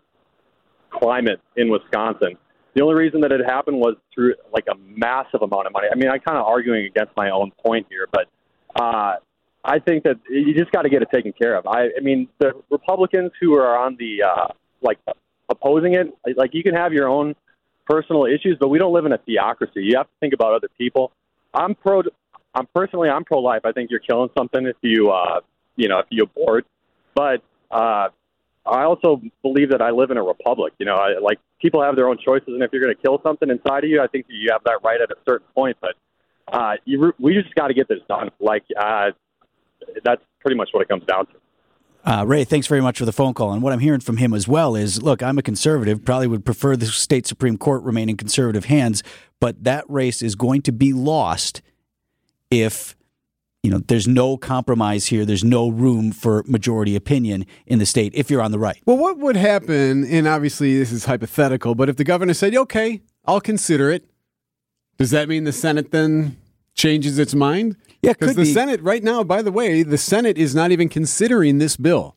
climate 0.90 1.40
in 1.56 1.70
Wisconsin. 1.70 2.36
The 2.74 2.82
only 2.82 2.94
reason 2.94 3.22
that 3.22 3.32
it 3.32 3.40
happened 3.46 3.78
was 3.78 3.96
through 4.14 4.34
like 4.52 4.64
a 4.70 4.76
massive 4.76 5.40
amount 5.40 5.66
of 5.66 5.72
money. 5.72 5.88
I 5.90 5.96
mean, 5.96 6.10
I'm 6.10 6.20
kind 6.20 6.36
of 6.36 6.44
arguing 6.44 6.84
against 6.84 7.16
my 7.16 7.30
own 7.30 7.52
point 7.64 7.86
here, 7.88 8.06
but 8.12 8.26
uh, 8.78 9.16
I 9.64 9.78
think 9.78 10.04
that 10.04 10.16
you 10.28 10.54
just 10.54 10.70
got 10.72 10.82
to 10.82 10.90
get 10.90 11.00
it 11.00 11.08
taken 11.12 11.32
care 11.32 11.56
of. 11.56 11.66
I, 11.66 11.84
I 11.96 12.00
mean, 12.02 12.28
the 12.38 12.52
Republicans 12.70 13.32
who 13.40 13.54
are 13.54 13.78
on 13.78 13.96
the 13.98 14.22
uh, 14.22 14.48
like 14.82 14.98
opposing 15.48 15.94
it, 15.94 16.14
like 16.36 16.50
you 16.52 16.62
can 16.62 16.74
have 16.74 16.92
your 16.92 17.08
own 17.08 17.34
personal 17.88 18.26
issues, 18.26 18.56
but 18.60 18.68
we 18.68 18.78
don't 18.78 18.92
live 18.92 19.06
in 19.06 19.12
a 19.12 19.18
theocracy. 19.18 19.82
You 19.82 19.96
have 19.96 20.06
to 20.06 20.12
think 20.20 20.34
about 20.34 20.52
other 20.52 20.68
people. 20.76 21.12
I'm 21.54 21.74
pro 21.74 22.02
I'm 22.56 22.66
personally 22.74 23.10
I'm 23.10 23.24
pro 23.24 23.40
life. 23.40 23.60
I 23.64 23.72
think 23.72 23.90
you're 23.90 24.00
killing 24.00 24.30
something 24.36 24.66
if 24.66 24.76
you 24.80 25.10
uh, 25.10 25.40
you 25.76 25.88
know 25.88 25.98
if 25.98 26.06
you 26.08 26.24
abort, 26.24 26.66
but 27.14 27.42
uh, 27.70 28.08
I 28.64 28.82
also 28.84 29.20
believe 29.42 29.70
that 29.70 29.82
I 29.82 29.90
live 29.90 30.10
in 30.10 30.16
a 30.16 30.22
republic. 30.22 30.72
You 30.78 30.86
know, 30.86 30.94
I, 30.94 31.18
like 31.18 31.38
people 31.60 31.82
have 31.82 31.96
their 31.96 32.08
own 32.08 32.18
choices, 32.18 32.48
and 32.48 32.62
if 32.62 32.72
you're 32.72 32.82
going 32.82 32.94
to 32.94 33.00
kill 33.00 33.20
something 33.22 33.50
inside 33.50 33.84
of 33.84 33.90
you, 33.90 34.00
I 34.00 34.06
think 34.06 34.24
you 34.28 34.48
have 34.52 34.62
that 34.64 34.80
right 34.82 35.00
at 35.00 35.10
a 35.10 35.16
certain 35.28 35.46
point. 35.54 35.76
But 35.80 35.94
uh, 36.50 36.72
you, 36.86 37.12
we 37.20 37.34
just 37.34 37.54
got 37.54 37.68
to 37.68 37.74
get 37.74 37.88
this 37.88 38.00
done. 38.08 38.30
Like 38.40 38.64
uh, 38.78 39.10
that's 40.02 40.22
pretty 40.40 40.56
much 40.56 40.70
what 40.72 40.80
it 40.80 40.88
comes 40.88 41.04
down 41.04 41.26
to. 41.26 41.32
Uh, 42.10 42.24
Ray, 42.24 42.44
thanks 42.44 42.68
very 42.68 42.80
much 42.80 42.98
for 42.98 43.04
the 43.04 43.12
phone 43.12 43.34
call. 43.34 43.52
And 43.52 43.62
what 43.62 43.72
I'm 43.72 43.80
hearing 43.80 44.00
from 44.00 44.16
him 44.16 44.32
as 44.32 44.48
well 44.48 44.76
is 44.76 45.02
look, 45.02 45.22
I'm 45.22 45.38
a 45.38 45.42
conservative, 45.42 46.04
probably 46.04 46.28
would 46.28 46.44
prefer 46.44 46.76
the 46.76 46.86
state 46.86 47.26
Supreme 47.26 47.58
Court 47.58 47.82
remain 47.82 48.08
in 48.08 48.16
conservative 48.16 48.66
hands, 48.66 49.02
but 49.40 49.64
that 49.64 49.84
race 49.88 50.22
is 50.22 50.36
going 50.36 50.62
to 50.62 50.72
be 50.72 50.92
lost 50.92 51.62
if 52.50 52.96
you 53.62 53.70
know 53.70 53.78
there's 53.88 54.06
no 54.06 54.36
compromise 54.36 55.06
here 55.06 55.24
there's 55.24 55.44
no 55.44 55.68
room 55.68 56.12
for 56.12 56.44
majority 56.46 56.94
opinion 56.94 57.44
in 57.66 57.78
the 57.78 57.86
state 57.86 58.12
if 58.14 58.30
you're 58.30 58.42
on 58.42 58.52
the 58.52 58.58
right 58.58 58.80
well 58.86 58.96
what 58.96 59.18
would 59.18 59.36
happen 59.36 60.04
and 60.04 60.28
obviously 60.28 60.78
this 60.78 60.92
is 60.92 61.06
hypothetical 61.06 61.74
but 61.74 61.88
if 61.88 61.96
the 61.96 62.04
governor 62.04 62.34
said 62.34 62.54
okay 62.54 63.00
i'll 63.24 63.40
consider 63.40 63.90
it 63.90 64.08
does 64.98 65.10
that 65.10 65.28
mean 65.28 65.44
the 65.44 65.52
senate 65.52 65.90
then 65.90 66.36
changes 66.74 67.18
its 67.18 67.34
mind 67.34 67.76
yeah, 68.02 68.12
because 68.12 68.36
the 68.36 68.42
be. 68.42 68.52
Senate 68.52 68.80
right 68.82 69.02
now, 69.02 69.24
by 69.24 69.42
the 69.42 69.52
way, 69.52 69.82
the 69.82 69.98
Senate 69.98 70.38
is 70.38 70.54
not 70.54 70.70
even 70.70 70.88
considering 70.88 71.58
this 71.58 71.76
bill. 71.76 72.15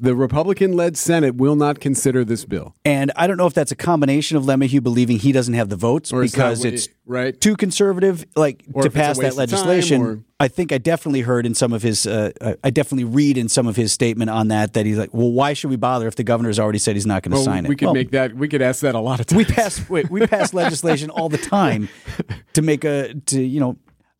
The 0.00 0.14
Republican 0.14 0.74
led 0.74 0.96
Senate 0.96 1.34
will 1.34 1.56
not 1.56 1.80
consider 1.80 2.24
this 2.24 2.44
bill. 2.44 2.76
And 2.84 3.10
I 3.16 3.26
don't 3.26 3.36
know 3.36 3.46
if 3.46 3.54
that's 3.54 3.72
a 3.72 3.76
combination 3.76 4.36
of 4.36 4.44
LeMahieu 4.44 4.80
believing 4.80 5.18
he 5.18 5.32
doesn't 5.32 5.54
have 5.54 5.70
the 5.70 5.76
votes 5.76 6.12
or 6.12 6.22
because 6.22 6.64
it's 6.64 6.88
right. 7.04 7.38
too 7.40 7.56
conservative 7.56 8.24
like 8.36 8.64
to 8.80 8.90
pass 8.90 9.18
that 9.18 9.34
legislation. 9.34 10.02
Or... 10.02 10.24
I 10.38 10.46
think 10.46 10.70
I 10.70 10.78
definitely 10.78 11.22
heard 11.22 11.46
in 11.46 11.54
some 11.54 11.72
of 11.72 11.82
his 11.82 12.06
uh, 12.06 12.30
I 12.62 12.70
definitely 12.70 13.04
read 13.04 13.36
in 13.36 13.48
some 13.48 13.66
of 13.66 13.74
his 13.74 13.92
statement 13.92 14.30
on 14.30 14.48
that 14.48 14.74
that 14.74 14.86
he's 14.86 14.98
like, 14.98 15.12
"Well, 15.12 15.32
why 15.32 15.52
should 15.52 15.70
we 15.70 15.76
bother 15.76 16.06
if 16.06 16.14
the 16.14 16.22
governor's 16.22 16.60
already 16.60 16.78
said 16.78 16.94
he's 16.94 17.06
not 17.06 17.24
going 17.24 17.32
to 17.32 17.38
well, 17.38 17.44
sign 17.44 17.64
it?" 17.64 17.68
We 17.68 17.74
could 17.74 17.86
well, 17.86 17.94
make 17.94 18.12
that 18.12 18.34
we 18.34 18.46
could 18.46 18.62
ask 18.62 18.82
that 18.82 18.94
a 18.94 19.00
lot 19.00 19.18
of 19.18 19.26
times. 19.26 19.36
We 19.36 19.52
pass 19.52 19.90
wait, 19.90 20.08
we 20.10 20.24
pass 20.28 20.54
legislation 20.54 21.10
all 21.10 21.28
the 21.28 21.38
time 21.38 21.88
to 22.52 22.62
make 22.62 22.84
a 22.84 23.14
to 23.14 23.42
you 23.42 23.58
know 23.58 23.78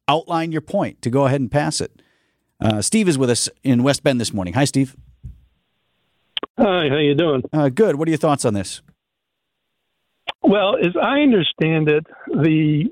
outline 0.09 0.51
your 0.51 0.61
point 0.61 1.03
to 1.03 1.11
go 1.11 1.27
ahead 1.27 1.41
and 1.41 1.53
pass 1.53 1.81
it. 1.81 2.03
Uh, 2.61 2.83
Steve 2.83 3.09
is 3.09 3.17
with 3.17 3.31
us 3.31 3.49
in 3.63 3.85
West 3.85 4.03
Bend 4.03 4.21
this 4.21 4.35
morning. 4.35 4.55
Hi, 4.55 4.65
Steve. 4.65 4.97
Hi, 6.59 6.89
how 6.89 6.99
you 6.99 7.15
doing? 7.15 7.43
Uh, 7.53 7.69
good. 7.69 7.95
What 7.95 8.09
are 8.09 8.11
your 8.11 8.19
thoughts 8.19 8.45
on 8.45 8.53
this? 8.53 8.83
Well, 10.43 10.77
as 10.77 10.97
I 11.01 11.21
understand 11.21 11.89
it, 11.89 12.05
the 12.27 12.87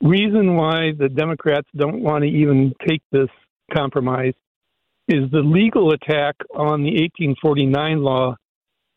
reason 0.00 0.54
why 0.54 0.92
the 0.96 1.08
Democrats 1.08 1.66
don't 1.76 2.00
want 2.00 2.22
to 2.22 2.30
even 2.30 2.74
take 2.86 3.02
this 3.10 3.28
compromise 3.74 4.34
is 5.08 5.28
the 5.32 5.40
legal 5.40 5.90
attack 5.92 6.36
on 6.54 6.84
the 6.84 6.92
1849 7.02 8.02
law 8.02 8.36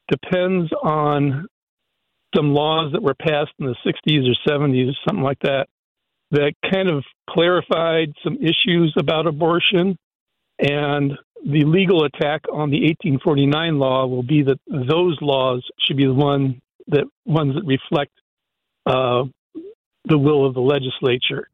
depends 0.07 0.71
on 0.83 1.47
some 2.35 2.53
laws 2.53 2.91
that 2.91 3.01
were 3.01 3.15
passed 3.15 3.53
in 3.57 3.65
the 3.65 3.75
60s 3.83 4.29
or 4.29 4.51
70s, 4.51 4.91
or 4.91 4.95
something 5.07 5.23
like 5.23 5.39
that, 5.39 5.67
that 6.29 6.53
kind 6.71 6.89
of 6.89 7.03
clarified 7.27 8.13
some 8.23 8.37
issues 8.37 8.93
about 8.97 9.25
abortion. 9.25 9.97
And 10.59 11.13
the 11.45 11.63
legal 11.63 12.05
attack 12.05 12.41
on 12.51 12.71
the 12.71 12.81
1849 12.81 13.77
law 13.77 14.07
will 14.07 14.23
be 14.23 14.41
that 14.43 14.59
those 14.67 15.17
laws 15.21 15.63
should 15.85 15.95
be 15.95 16.05
the 16.05 16.13
one 16.13 16.61
that 16.87 17.05
ones 17.25 17.53
that 17.55 17.63
reflect 17.65 18.11
uh, 18.87 19.23
the 20.05 20.17
will 20.17 20.45
of 20.45 20.55
the 20.55 20.61
legislature. 20.61 21.47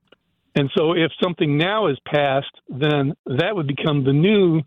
And 0.55 0.69
so, 0.77 0.93
if 0.93 1.11
something 1.21 1.57
now 1.57 1.87
is 1.87 1.97
passed, 2.05 2.51
then 2.69 3.13
that 3.25 3.55
would 3.55 3.67
become 3.67 4.03
the 4.03 4.13
new 4.13 4.61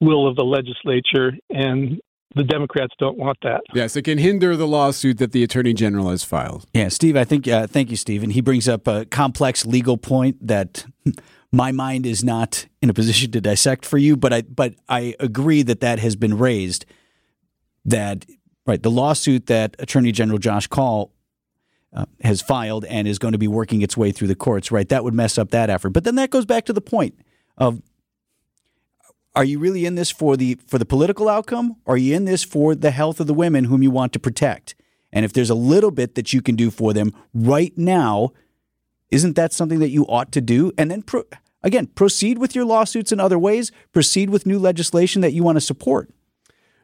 will 0.00 0.28
of 0.28 0.36
the 0.36 0.44
legislature, 0.44 1.32
and 1.48 2.00
the 2.34 2.44
Democrats 2.44 2.92
don't 2.98 3.16
want 3.16 3.38
that. 3.42 3.62
Yes, 3.72 3.96
it 3.96 4.02
can 4.02 4.18
hinder 4.18 4.56
the 4.56 4.66
lawsuit 4.66 5.18
that 5.18 5.32
the 5.32 5.42
Attorney 5.42 5.72
General 5.72 6.10
has 6.10 6.24
filed. 6.24 6.66
Yeah, 6.74 6.88
Steve, 6.88 7.16
I 7.16 7.24
think, 7.24 7.48
uh, 7.48 7.66
thank 7.66 7.90
you, 7.90 7.96
Steve. 7.96 8.22
And 8.22 8.32
he 8.32 8.40
brings 8.40 8.68
up 8.68 8.86
a 8.86 9.06
complex 9.06 9.64
legal 9.64 9.96
point 9.96 10.46
that 10.46 10.84
my 11.54 11.70
mind 11.70 12.04
is 12.04 12.24
not 12.24 12.66
in 12.82 12.90
a 12.90 12.94
position 12.94 13.30
to 13.30 13.40
dissect 13.40 13.86
for 13.86 13.96
you, 13.96 14.16
but 14.16 14.32
I, 14.32 14.42
but 14.42 14.74
I 14.88 15.14
agree 15.20 15.62
that 15.62 15.80
that 15.80 16.00
has 16.00 16.16
been 16.16 16.36
raised. 16.36 16.84
That, 17.84 18.26
right, 18.66 18.82
the 18.82 18.90
lawsuit 18.90 19.46
that 19.46 19.76
Attorney 19.78 20.10
General 20.10 20.38
Josh 20.38 20.66
Kaul 20.66 21.12
uh, 21.92 22.06
has 22.22 22.42
filed 22.42 22.84
and 22.86 23.06
is 23.06 23.20
going 23.20 23.32
to 23.32 23.38
be 23.38 23.46
working 23.46 23.82
its 23.82 23.96
way 23.96 24.10
through 24.10 24.28
the 24.28 24.34
courts, 24.34 24.72
right, 24.72 24.88
that 24.88 25.04
would 25.04 25.14
mess 25.14 25.38
up 25.38 25.50
that 25.50 25.70
effort. 25.70 25.90
But 25.90 26.02
then 26.02 26.16
that 26.16 26.30
goes 26.30 26.44
back 26.44 26.64
to 26.64 26.72
the 26.72 26.80
point 26.80 27.14
of 27.56 27.80
are 29.36 29.44
you 29.44 29.58
really 29.58 29.84
in 29.84 29.94
this 29.94 30.10
for 30.10 30.36
the 30.36 30.58
for 30.66 30.78
the 30.78 30.84
political 30.84 31.28
outcome 31.28 31.76
are 31.86 31.96
you 31.96 32.14
in 32.14 32.24
this 32.24 32.42
for 32.42 32.74
the 32.74 32.90
health 32.90 33.20
of 33.20 33.26
the 33.26 33.34
women 33.34 33.64
whom 33.64 33.82
you 33.82 33.90
want 33.90 34.12
to 34.12 34.18
protect 34.18 34.74
and 35.12 35.24
if 35.24 35.32
there's 35.32 35.50
a 35.50 35.54
little 35.54 35.92
bit 35.92 36.16
that 36.16 36.32
you 36.32 36.42
can 36.42 36.56
do 36.56 36.70
for 36.70 36.92
them 36.92 37.12
right 37.32 37.76
now 37.76 38.32
isn't 39.10 39.36
that 39.36 39.52
something 39.52 39.78
that 39.78 39.90
you 39.90 40.04
ought 40.06 40.32
to 40.32 40.40
do 40.40 40.72
and 40.76 40.90
then 40.90 41.02
pro- 41.02 41.24
again 41.64 41.86
proceed 41.88 42.38
with 42.38 42.54
your 42.54 42.64
lawsuits 42.64 43.10
in 43.10 43.18
other 43.18 43.38
ways 43.38 43.72
proceed 43.90 44.30
with 44.30 44.46
new 44.46 44.58
legislation 44.58 45.20
that 45.20 45.32
you 45.32 45.42
want 45.42 45.56
to 45.56 45.60
support 45.60 46.10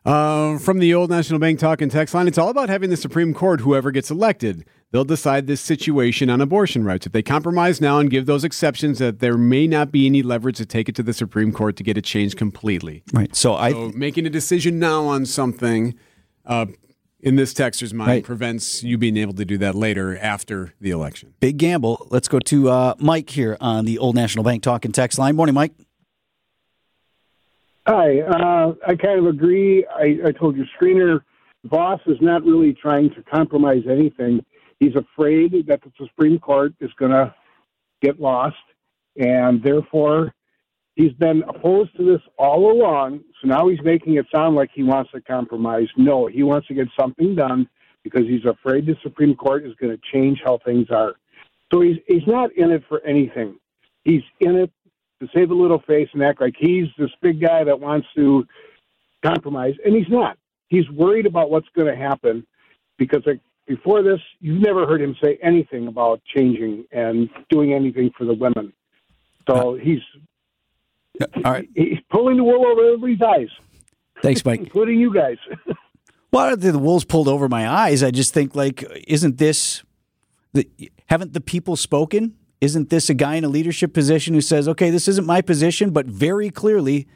uh, 0.04 0.56
from 0.58 0.78
the 0.78 0.94
old 0.94 1.10
National 1.10 1.38
Bank 1.38 1.58
talk 1.58 1.82
and 1.82 1.92
text 1.92 2.14
line, 2.14 2.26
it's 2.26 2.38
all 2.38 2.49
about 2.49 2.70
having 2.70 2.88
the 2.88 2.96
Supreme 2.96 3.34
Court, 3.34 3.60
whoever 3.60 3.90
gets 3.90 4.10
elected, 4.10 4.64
they'll 4.92 5.04
decide 5.04 5.46
this 5.46 5.60
situation 5.60 6.30
on 6.30 6.40
abortion 6.40 6.84
rights. 6.84 7.06
If 7.06 7.12
they 7.12 7.22
compromise 7.22 7.80
now 7.80 7.99
and 7.99 8.10
give 8.10 8.25
those 8.25 8.42
exceptions, 8.42 8.99
that 8.99 9.18
there 9.18 9.37
may 9.37 9.66
not 9.66 9.92
be 9.92 10.06
any 10.06 10.22
leverage 10.22 10.56
to 10.56 10.66
take 10.66 10.88
it 10.88 10.94
to 10.96 11.02
the 11.02 11.12
Supreme 11.12 11.52
Court 11.52 11.76
to 11.76 11.82
get 11.82 11.99
it 11.99 12.04
changed 12.04 12.38
completely. 12.38 13.02
Right. 13.12 13.34
So, 13.37 13.54
I 13.54 13.72
so 13.72 13.92
making 13.94 14.26
a 14.26 14.30
decision 14.30 14.78
now 14.78 15.04
on 15.04 15.26
something. 15.26 15.94
Uh, 16.46 16.66
in 17.23 17.37
this 17.37 17.53
texter's 17.53 17.93
mind 17.93 18.09
right. 18.09 18.25
prevents 18.25 18.83
you 18.83 18.99
being 18.99 19.17
able 19.17 19.35
to 19.35 19.45
do 19.45 19.59
that 19.59 19.75
later 19.75 20.17
after 20.19 20.75
the 20.81 20.91
election. 20.91 21.35
Big 21.41 21.59
gamble. 21.59 22.07
Let's 22.11 22.29
go 22.29 22.39
to 22.39 22.69
uh, 22.69 22.95
Mike 22.99 23.31
here 23.31 23.57
on 23.61 23.85
the 23.85 23.99
Old 23.99 24.15
National 24.15 24.45
Bank 24.45 24.62
talk 24.62 24.85
and 24.85 24.95
text 24.95 25.19
line. 25.19 25.37
Morning, 25.37 25.55
Mike. 25.55 25.73
Hi. 27.87 28.21
Uh, 28.21 28.75
I 28.87 28.95
kind 28.97 29.19
of 29.19 29.27
agree. 29.27 29.87
I, 29.87 30.19
I 30.27 30.33
told 30.33 30.57
your 30.57 30.67
screener, 30.81 31.21
Vos 31.65 32.00
is 32.07 32.19
not 32.21 32.45
really 32.45 32.73
trying 32.73 33.11
to 33.15 33.23
compromise 33.23 33.83
anything. 33.89 34.45
He's 34.79 34.95
afraid 34.97 35.67
that 35.67 35.83
the 35.83 35.91
Supreme 35.99 36.39
Court 36.39 36.73
is 36.81 36.91
going 36.99 37.12
to 37.12 37.35
get 38.00 38.19
lost, 38.19 38.57
and 39.19 39.62
therefore 39.62 40.33
he's 40.95 41.12
been 41.12 41.43
opposed 41.49 41.95
to 41.97 42.05
this 42.05 42.23
all 42.39 42.73
along. 42.73 43.21
So 43.40 43.49
now 43.49 43.68
he's 43.68 43.82
making 43.82 44.16
it 44.16 44.26
sound 44.35 44.54
like 44.56 44.70
he 44.73 44.82
wants 44.82 45.11
to 45.12 45.20
compromise. 45.20 45.88
No, 45.97 46.26
he 46.26 46.42
wants 46.42 46.68
to 46.68 46.75
get 46.75 46.88
something 46.99 47.35
done 47.35 47.68
because 48.02 48.26
he's 48.26 48.44
afraid 48.44 48.87
the 48.87 48.97
Supreme 49.02 49.35
Court 49.35 49.64
is 49.64 49.75
going 49.80 49.97
to 49.97 50.02
change 50.12 50.40
how 50.44 50.59
things 50.64 50.88
are. 50.90 51.14
So 51.73 51.80
he's 51.80 51.97
he's 52.06 52.26
not 52.26 52.52
in 52.56 52.70
it 52.70 52.82
for 52.88 53.00
anything. 53.06 53.56
He's 54.04 54.23
in 54.40 54.56
it 54.56 54.70
to 55.20 55.28
save 55.35 55.50
a 55.50 55.54
little 55.54 55.80
face 55.87 56.09
and 56.12 56.23
act 56.23 56.40
like 56.40 56.54
he's 56.59 56.87
this 56.99 57.11
big 57.20 57.40
guy 57.40 57.64
that 57.64 57.78
wants 57.78 58.09
to 58.16 58.47
compromise, 59.25 59.75
and 59.85 59.94
he's 59.94 60.09
not. 60.09 60.38
He's 60.68 60.88
worried 60.90 61.26
about 61.26 61.50
what's 61.50 61.68
going 61.75 61.88
to 61.88 61.97
happen 61.97 62.47
because 62.97 63.23
like, 63.26 63.40
before 63.66 64.02
this, 64.02 64.20
you've 64.40 64.62
never 64.62 64.87
heard 64.87 65.00
him 65.00 65.16
say 65.23 65.38
anything 65.42 65.87
about 65.87 66.20
changing 66.35 66.85
and 66.92 67.28
doing 67.50 67.73
anything 67.73 68.11
for 68.16 68.25
the 68.25 68.35
women. 68.35 68.73
So 69.49 69.75
he's 69.75 70.00
all 71.45 71.52
right. 71.52 71.69
He's 71.75 71.99
pulling 72.11 72.37
the 72.37 72.45
wool 72.45 72.67
over 72.67 72.95
everybody's 72.95 73.23
eyes. 73.23 73.49
Thanks, 74.23 74.45
Mike. 74.45 74.61
including 74.64 74.99
you 74.99 75.12
guys. 75.12 75.37
well, 76.33 76.45
I 76.45 76.49
don't 76.50 76.61
think 76.61 76.73
the 76.73 76.79
wool's 76.79 77.05
pulled 77.05 77.29
over 77.29 77.49
my 77.49 77.69
eyes. 77.69 78.02
I 78.02 78.11
just 78.11 78.35
think 78.35 78.55
like, 78.55 78.85
isn't 79.07 79.38
this? 79.38 79.83
The, 80.52 80.69
haven't 81.07 81.33
the 81.33 81.40
people 81.40 81.76
spoken? 81.76 82.37
Isn't 82.61 82.90
this 82.90 83.09
a 83.09 83.14
guy 83.14 83.37
in 83.37 83.45
a 83.45 83.49
leadership 83.49 83.95
position 83.95 84.35
who 84.35 84.40
says, 84.40 84.69
okay, 84.69 84.90
this 84.90 85.09
isn't 85.09 85.26
my 85.26 85.40
position, 85.40 85.90
but 85.90 86.07
very 86.07 86.50
clearly 86.50 87.07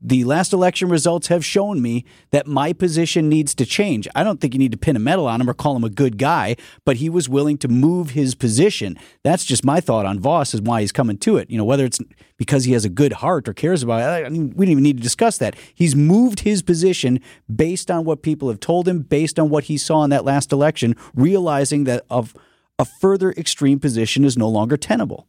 the 0.00 0.24
last 0.24 0.52
election 0.52 0.88
results 0.88 1.28
have 1.28 1.44
shown 1.44 1.82
me 1.82 2.04
that 2.30 2.46
my 2.46 2.72
position 2.72 3.28
needs 3.28 3.54
to 3.56 3.66
change. 3.66 4.06
I 4.14 4.22
don't 4.22 4.40
think 4.40 4.54
you 4.54 4.58
need 4.58 4.72
to 4.72 4.78
pin 4.78 4.96
a 4.96 5.00
medal 5.00 5.26
on 5.26 5.40
him 5.40 5.50
or 5.50 5.54
call 5.54 5.76
him 5.76 5.84
a 5.84 5.90
good 5.90 6.18
guy, 6.18 6.56
but 6.84 6.96
he 6.96 7.08
was 7.08 7.28
willing 7.28 7.58
to 7.58 7.68
move 7.68 8.10
his 8.10 8.34
position. 8.34 8.96
That's 9.24 9.44
just 9.44 9.64
my 9.64 9.80
thought 9.80 10.06
on 10.06 10.20
Vos 10.20 10.54
and 10.54 10.66
why 10.66 10.82
he's 10.82 10.92
coming 10.92 11.18
to 11.18 11.36
it. 11.36 11.50
You 11.50 11.58
know, 11.58 11.64
whether 11.64 11.84
it's 11.84 11.98
because 12.36 12.64
he 12.64 12.72
has 12.72 12.84
a 12.84 12.88
good 12.88 13.14
heart 13.14 13.48
or 13.48 13.52
cares 13.54 13.82
about 13.82 14.00
it, 14.00 14.26
I 14.26 14.28
mean, 14.28 14.52
we 14.56 14.66
don't 14.66 14.72
even 14.72 14.84
need 14.84 14.98
to 14.98 15.02
discuss 15.02 15.38
that. 15.38 15.56
He's 15.74 15.96
moved 15.96 16.40
his 16.40 16.62
position 16.62 17.20
based 17.54 17.90
on 17.90 18.04
what 18.04 18.22
people 18.22 18.48
have 18.48 18.60
told 18.60 18.86
him, 18.86 19.02
based 19.02 19.38
on 19.38 19.48
what 19.50 19.64
he 19.64 19.76
saw 19.76 20.04
in 20.04 20.10
that 20.10 20.24
last 20.24 20.52
election, 20.52 20.94
realizing 21.14 21.84
that 21.84 22.04
of 22.08 22.34
a 22.78 22.84
further 22.84 23.32
extreme 23.32 23.80
position 23.80 24.24
is 24.24 24.36
no 24.36 24.48
longer 24.48 24.76
tenable. 24.76 25.26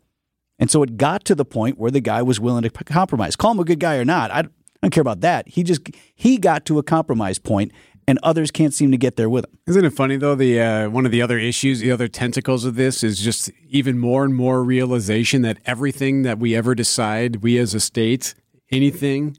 And 0.59 0.69
so 0.69 0.83
it 0.83 0.97
got 0.97 1.23
to 1.25 1.35
the 1.35 1.45
point 1.45 1.79
where 1.79 1.89
the 1.89 2.01
guy 2.01 2.21
was 2.21 2.39
willing 2.39 2.63
to 2.63 2.69
compromise. 2.69 3.35
Call 3.35 3.51
him 3.51 3.59
a 3.59 3.63
good 3.63 3.79
guy 3.79 3.95
or 3.95 4.05
not, 4.05 4.29
I 4.29 4.43
don't 4.81 4.91
care 4.91 5.01
about 5.01 5.21
that. 5.21 5.47
He 5.47 5.63
just 5.63 5.89
he 6.15 6.37
got 6.37 6.65
to 6.65 6.79
a 6.79 6.83
compromise 6.83 7.39
point, 7.39 7.71
and 8.07 8.17
others 8.23 8.51
can't 8.51 8.73
seem 8.73 8.91
to 8.91 8.97
get 8.97 9.17
there 9.17 9.29
with 9.29 9.45
him. 9.45 9.57
Isn't 9.67 9.85
it 9.85 9.91
funny 9.91 10.17
though? 10.17 10.35
The 10.35 10.61
uh, 10.61 10.89
one 10.89 11.05
of 11.05 11.11
the 11.11 11.21
other 11.21 11.37
issues, 11.37 11.79
the 11.79 11.91
other 11.91 12.07
tentacles 12.07 12.65
of 12.65 12.75
this 12.75 13.03
is 13.03 13.19
just 13.19 13.51
even 13.67 13.99
more 13.99 14.23
and 14.23 14.35
more 14.35 14.63
realization 14.63 15.41
that 15.43 15.59
everything 15.65 16.23
that 16.23 16.39
we 16.39 16.55
ever 16.55 16.75
decide, 16.75 17.37
we 17.37 17.57
as 17.57 17.73
a 17.73 17.79
state, 17.79 18.35
anything 18.71 19.37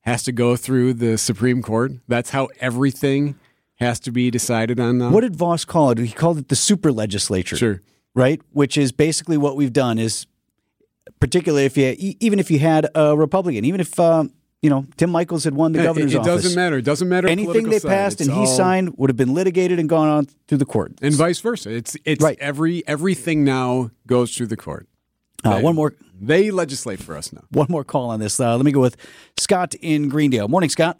has 0.00 0.22
to 0.24 0.32
go 0.32 0.56
through 0.56 0.94
the 0.94 1.16
Supreme 1.16 1.62
Court. 1.62 1.92
That's 2.08 2.30
how 2.30 2.48
everything 2.60 3.38
has 3.76 3.98
to 4.00 4.12
be 4.12 4.30
decided 4.30 4.78
on 4.78 4.98
now. 4.98 5.10
What 5.10 5.22
did 5.22 5.36
Vos 5.36 5.64
call 5.64 5.90
it? 5.90 5.98
He 5.98 6.12
called 6.12 6.38
it 6.38 6.48
the 6.48 6.56
super 6.56 6.92
legislature. 6.92 7.56
Sure. 7.56 7.82
Right? 8.14 8.40
Which 8.50 8.76
is 8.76 8.92
basically 8.92 9.36
what 9.36 9.56
we've 9.56 9.72
done 9.72 9.98
is 9.98 10.26
particularly 11.18 11.64
if 11.64 11.76
you 11.76 11.94
even 11.98 12.38
if 12.38 12.50
you 12.50 12.58
had 12.58 12.88
a 12.94 13.16
Republican, 13.16 13.64
even 13.64 13.80
if 13.80 13.98
um, 13.98 14.32
you 14.62 14.70
know 14.70 14.86
Tim 14.96 15.10
Michels 15.10 15.44
had 15.44 15.54
won 15.54 15.72
the 15.72 15.82
governor's 15.82 16.12
it, 16.14 16.16
it 16.16 16.20
office. 16.20 16.42
doesn't 16.44 16.54
matter. 16.56 16.76
It 16.78 16.84
doesn't 16.84 17.08
matter. 17.08 17.28
Anything 17.28 17.68
they 17.68 17.78
side. 17.80 17.88
passed 17.88 18.20
It's 18.20 18.28
and 18.28 18.36
he 18.36 18.40
all- 18.42 18.46
signed 18.46 18.94
would 18.96 19.10
have 19.10 19.16
been 19.16 19.34
litigated 19.34 19.78
and 19.78 19.88
gone 19.88 20.08
on 20.08 20.26
through 20.48 20.58
the 20.58 20.64
court. 20.64 20.92
and 21.02 21.12
vice 21.14 21.40
versa. 21.40 21.70
It's 21.70 21.96
it's 22.04 22.22
Right. 22.22 22.38
every 22.40 22.86
everything 22.86 23.44
now 23.44 23.90
goes 24.06 24.34
through 24.36 24.46
the 24.48 24.56
court. 24.56 24.86
Uh, 25.44 25.56
They- 25.56 25.62
one 25.62 25.74
more 25.74 25.94
They 26.20 26.50
legislate 26.52 27.00
for 27.02 27.16
us 27.16 27.32
now. 27.32 27.42
one 27.50 27.66
more 27.68 27.82
call 27.84 28.10
on 28.10 28.20
this. 28.20 28.38
Uh, 28.38 28.56
let 28.56 28.64
me 28.64 28.70
go 28.72 28.80
with 28.80 28.96
Scott 29.36 29.74
in 29.80 30.08
Greendale. 30.08 30.46
Morning, 30.48 30.70
Scott. 30.70 30.96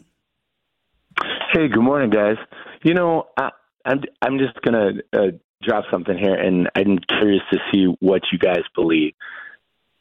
Hey, 1.53 1.67
good 1.67 1.81
morning, 1.83 2.09
guys. 2.09 2.37
You 2.83 2.93
know, 2.93 3.27
I, 3.37 3.51
I'm 3.85 4.01
I'm 4.21 4.39
just 4.39 4.59
gonna 4.63 4.93
uh, 5.13 5.27
drop 5.61 5.85
something 5.91 6.17
here, 6.17 6.33
and 6.33 6.69
I'm 6.75 6.97
curious 7.07 7.43
to 7.51 7.59
see 7.71 7.85
what 7.99 8.23
you 8.31 8.39
guys 8.39 8.63
believe. 8.75 9.13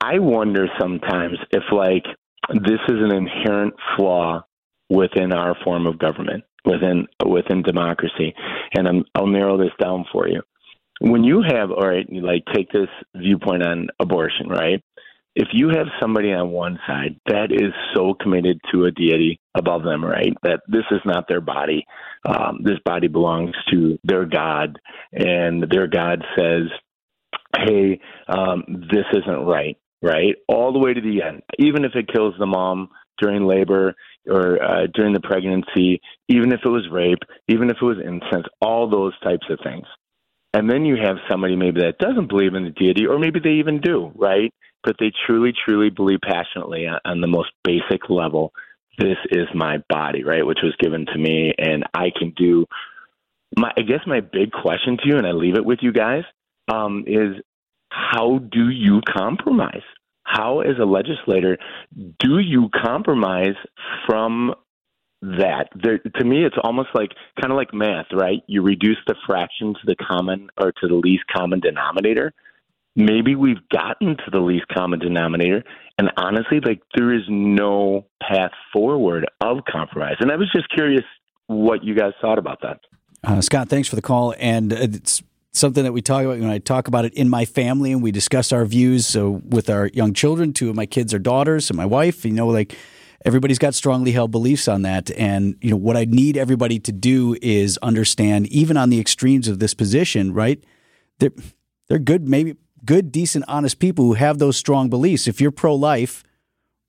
I 0.00 0.18
wonder 0.18 0.66
sometimes 0.80 1.38
if 1.52 1.62
like 1.70 2.04
this 2.50 2.80
is 2.88 2.98
an 2.98 3.14
inherent 3.14 3.74
flaw 3.96 4.44
within 4.88 5.32
our 5.32 5.56
form 5.64 5.86
of 5.86 5.98
government, 5.98 6.44
within 6.64 7.06
within 7.26 7.62
democracy, 7.62 8.34
and 8.76 8.86
I'm, 8.86 9.04
I'll 9.14 9.26
narrow 9.26 9.56
this 9.56 9.72
down 9.80 10.04
for 10.12 10.28
you. 10.28 10.42
When 11.00 11.24
you 11.24 11.42
have, 11.42 11.70
all 11.70 11.88
right, 11.88 12.06
like 12.12 12.44
take 12.54 12.70
this 12.70 12.88
viewpoint 13.16 13.64
on 13.64 13.88
abortion, 13.98 14.48
right? 14.48 14.82
if 15.34 15.48
you 15.52 15.70
have 15.70 15.86
somebody 16.00 16.32
on 16.32 16.50
one 16.50 16.78
side 16.86 17.18
that 17.26 17.50
is 17.50 17.72
so 17.94 18.14
committed 18.20 18.60
to 18.70 18.84
a 18.84 18.90
deity 18.90 19.40
above 19.54 19.82
them, 19.82 20.04
right, 20.04 20.34
that 20.42 20.60
this 20.68 20.84
is 20.90 21.00
not 21.06 21.26
their 21.26 21.40
body, 21.40 21.86
um, 22.26 22.58
this 22.62 22.78
body 22.84 23.08
belongs 23.08 23.54
to 23.70 23.98
their 24.04 24.26
God, 24.26 24.78
and 25.12 25.64
their 25.70 25.86
God 25.86 26.22
says, 26.36 26.64
hey, 27.56 28.00
um, 28.28 28.64
this 28.90 29.06
isn't 29.12 29.46
right, 29.46 29.76
right, 30.02 30.34
all 30.48 30.72
the 30.72 30.78
way 30.78 30.94
to 30.94 31.00
the 31.00 31.22
end, 31.22 31.42
even 31.58 31.84
if 31.84 31.92
it 31.94 32.12
kills 32.12 32.34
the 32.38 32.46
mom 32.46 32.88
during 33.18 33.46
labor 33.46 33.94
or 34.26 34.62
uh, 34.62 34.86
during 34.94 35.12
the 35.12 35.20
pregnancy, 35.20 36.00
even 36.28 36.52
if 36.52 36.60
it 36.64 36.68
was 36.68 36.88
rape, 36.90 37.20
even 37.48 37.70
if 37.70 37.76
it 37.80 37.84
was 37.84 37.98
incest, 38.04 38.48
all 38.60 38.88
those 38.88 39.18
types 39.20 39.46
of 39.50 39.58
things. 39.64 39.86
And 40.54 40.68
then 40.68 40.84
you 40.84 40.96
have 41.02 41.16
somebody 41.30 41.56
maybe 41.56 41.80
that 41.80 41.98
doesn't 41.98 42.28
believe 42.28 42.54
in 42.54 42.64
the 42.64 42.70
deity, 42.70 43.06
or 43.06 43.18
maybe 43.18 43.40
they 43.40 43.54
even 43.54 43.80
do, 43.80 44.12
right? 44.14 44.52
But 44.84 44.96
they 44.98 45.12
truly, 45.26 45.52
truly 45.64 45.90
believe 45.90 46.18
passionately 46.22 46.86
on, 46.86 46.98
on 47.04 47.20
the 47.20 47.26
most 47.26 47.50
basic 47.64 48.10
level 48.10 48.52
this 48.98 49.16
is 49.30 49.46
my 49.54 49.78
body, 49.88 50.22
right? 50.24 50.44
Which 50.44 50.58
was 50.62 50.74
given 50.78 51.06
to 51.06 51.18
me, 51.18 51.52
and 51.58 51.84
I 51.94 52.10
can 52.16 52.32
do. 52.36 52.66
My, 53.56 53.72
I 53.76 53.82
guess 53.82 54.00
my 54.06 54.20
big 54.20 54.52
question 54.52 54.98
to 54.98 55.08
you, 55.08 55.16
and 55.16 55.26
I 55.26 55.32
leave 55.32 55.56
it 55.56 55.64
with 55.64 55.78
you 55.82 55.92
guys, 55.92 56.24
um, 56.72 57.04
is 57.06 57.36
how 57.92 58.38
do 58.38 58.70
you 58.70 59.00
compromise? 59.08 59.82
How, 60.24 60.60
as 60.60 60.78
a 60.80 60.84
legislator, 60.84 61.58
do 61.94 62.38
you 62.38 62.70
compromise 62.82 63.56
from 64.06 64.54
that. 65.22 65.68
There, 65.80 65.98
to 65.98 66.24
me, 66.24 66.44
it's 66.44 66.56
almost 66.62 66.88
like 66.94 67.10
kind 67.40 67.52
of 67.52 67.56
like 67.56 67.72
math, 67.72 68.06
right? 68.12 68.42
You 68.48 68.62
reduce 68.62 68.98
the 69.06 69.14
fraction 69.26 69.74
to 69.74 69.80
the 69.86 69.94
common 69.94 70.50
or 70.60 70.72
to 70.72 70.88
the 70.88 70.94
least 70.94 71.24
common 71.34 71.60
denominator. 71.60 72.32
Maybe 72.94 73.36
we've 73.36 73.68
gotten 73.70 74.16
to 74.16 74.30
the 74.30 74.40
least 74.40 74.66
common 74.68 74.98
denominator, 74.98 75.64
and 75.96 76.10
honestly, 76.16 76.60
like 76.60 76.82
there 76.94 77.14
is 77.14 77.22
no 77.28 78.06
path 78.20 78.50
forward 78.72 79.26
of 79.40 79.58
compromise. 79.70 80.16
And 80.20 80.30
I 80.30 80.36
was 80.36 80.50
just 80.52 80.68
curious 80.68 81.04
what 81.46 81.84
you 81.84 81.94
guys 81.94 82.12
thought 82.20 82.38
about 82.38 82.60
that. 82.62 82.80
Uh, 83.24 83.40
Scott, 83.40 83.68
thanks 83.68 83.88
for 83.88 83.96
the 83.96 84.02
call. 84.02 84.34
And 84.38 84.72
it's 84.72 85.22
something 85.52 85.84
that 85.84 85.92
we 85.92 86.00
talk 86.00 86.24
about 86.24 86.38
when 86.38 86.50
I 86.50 86.58
talk 86.58 86.88
about 86.88 87.04
it 87.04 87.14
in 87.14 87.28
my 87.28 87.44
family 87.44 87.92
and 87.92 88.02
we 88.02 88.10
discuss 88.10 88.52
our 88.52 88.64
views. 88.64 89.06
So 89.06 89.42
with 89.48 89.68
our 89.68 89.88
young 89.88 90.14
children, 90.14 90.52
two 90.52 90.70
of 90.70 90.76
my 90.76 90.86
kids 90.86 91.12
are 91.12 91.18
daughters 91.18 91.68
and 91.68 91.76
my 91.76 91.84
wife, 91.86 92.24
you 92.24 92.32
know, 92.32 92.48
like 92.48 92.76
everybody's 93.24 93.58
got 93.58 93.74
strongly 93.74 94.12
held 94.12 94.30
beliefs 94.30 94.66
on 94.66 94.82
that. 94.82 95.10
And, 95.12 95.56
you 95.60 95.70
know, 95.70 95.76
what 95.76 95.96
I 95.96 96.06
need 96.06 96.36
everybody 96.36 96.78
to 96.80 96.92
do 96.92 97.36
is 97.42 97.78
understand, 97.78 98.46
even 98.48 98.76
on 98.76 98.88
the 98.88 98.98
extremes 98.98 99.46
of 99.46 99.58
this 99.58 99.74
position, 99.74 100.32
right? 100.32 100.62
They're, 101.18 101.32
they're 101.88 101.98
good, 101.98 102.26
maybe 102.26 102.56
good, 102.84 103.12
decent, 103.12 103.44
honest 103.46 103.78
people 103.78 104.06
who 104.06 104.14
have 104.14 104.38
those 104.38 104.56
strong 104.56 104.88
beliefs. 104.88 105.28
If 105.28 105.40
you're 105.40 105.50
pro 105.50 105.74
life, 105.74 106.24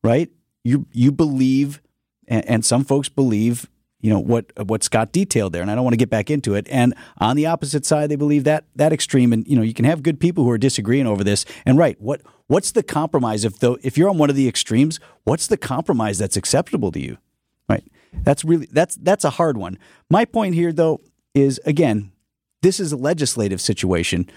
right, 0.03 0.29
you, 0.63 0.87
you 0.93 1.11
believe, 1.11 1.81
and, 2.27 2.47
and 2.47 2.65
some 2.65 2.85
folks 2.85 3.09
believe 3.09 3.69
you 4.03 4.09
know 4.09 4.19
what 4.19 4.51
what 4.67 4.83
Scott 4.83 5.13
detailed 5.13 5.53
there, 5.53 5.61
and 5.61 5.71
I 5.71 5.75
don't 5.75 5.85
want 5.85 5.93
to 5.93 5.97
get 5.97 6.09
back 6.09 6.29
into 6.29 6.55
it. 6.55 6.67
And 6.69 6.93
on 7.19 7.37
the 7.37 7.45
opposite 7.45 7.85
side, 7.85 8.11
they 8.11 8.17
believe 8.17 8.43
that 8.43 8.65
that 8.75 8.91
extreme, 8.91 9.31
and 9.31 9.47
you 9.47 9.55
know 9.55 9.61
you 9.61 9.73
can 9.73 9.85
have 9.85 10.03
good 10.03 10.19
people 10.19 10.43
who 10.43 10.49
are 10.51 10.57
disagreeing 10.57 11.07
over 11.07 11.23
this. 11.23 11.45
And 11.65 11.77
right, 11.77 11.99
what 12.01 12.21
what's 12.47 12.73
the 12.73 12.83
compromise 12.83 13.45
if 13.45 13.59
though 13.59 13.77
if 13.81 13.97
you're 13.97 14.09
on 14.09 14.17
one 14.17 14.29
of 14.29 14.35
the 14.35 14.47
extremes, 14.47 14.99
what's 15.23 15.47
the 15.47 15.55
compromise 15.55 16.17
that's 16.17 16.35
acceptable 16.35 16.91
to 16.91 16.99
you? 16.99 17.17
Right, 17.69 17.85
that's 18.11 18.43
really 18.43 18.67
that's 18.69 18.95
that's 18.95 19.23
a 19.23 19.31
hard 19.31 19.55
one. 19.55 19.79
My 20.09 20.25
point 20.25 20.53
here 20.53 20.73
though 20.73 20.99
is 21.33 21.61
again, 21.65 22.11
this 22.61 22.81
is 22.81 22.91
a 22.91 22.97
legislative 22.97 23.61
situation. 23.61 24.29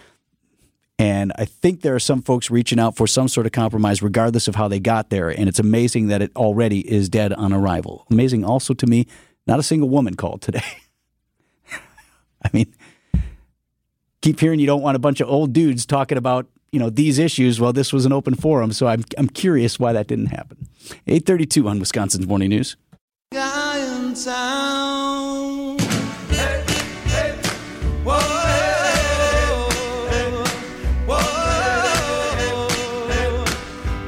And 0.98 1.32
I 1.36 1.44
think 1.44 1.82
there 1.82 1.94
are 1.94 2.00
some 2.00 2.22
folks 2.22 2.50
reaching 2.50 2.78
out 2.78 2.96
for 2.96 3.06
some 3.06 3.28
sort 3.28 3.44
of 3.44 3.52
compromise, 3.52 4.00
regardless 4.00 4.48
of 4.48 4.54
how 4.54 4.66
they 4.66 4.80
got 4.80 5.10
there. 5.10 5.28
And 5.28 5.46
it's 5.46 5.58
amazing 5.58 6.06
that 6.06 6.22
it 6.22 6.34
already 6.34 6.90
is 6.90 7.10
dead 7.10 7.34
on 7.34 7.52
arrival. 7.52 8.06
Amazing 8.10 8.46
also 8.46 8.72
to 8.72 8.86
me 8.86 9.06
not 9.46 9.58
a 9.58 9.62
single 9.62 9.88
woman 9.88 10.14
called 10.14 10.42
today. 10.42 10.62
I 12.42 12.50
mean, 12.52 12.74
keep 14.20 14.40
hearing 14.40 14.58
you 14.58 14.66
don't 14.66 14.82
want 14.82 14.96
a 14.96 14.98
bunch 14.98 15.20
of 15.20 15.28
old 15.28 15.52
dudes 15.52 15.86
talking 15.86 16.18
about 16.18 16.46
you 16.72 16.78
know 16.78 16.90
these 16.90 17.18
issues. 17.18 17.60
Well, 17.60 17.72
this 17.72 17.92
was 17.92 18.06
an 18.06 18.12
open 18.12 18.34
forum, 18.34 18.72
so 18.72 18.86
I'm 18.86 19.04
I'm 19.16 19.28
curious 19.28 19.78
why 19.78 19.92
that 19.92 20.06
didn't 20.06 20.26
happen. 20.26 20.68
Eight 21.06 21.24
thirty 21.24 21.46
two 21.46 21.68
on 21.68 21.78
Wisconsin's 21.78 22.26
Morning 22.26 22.48
News. 22.50 22.76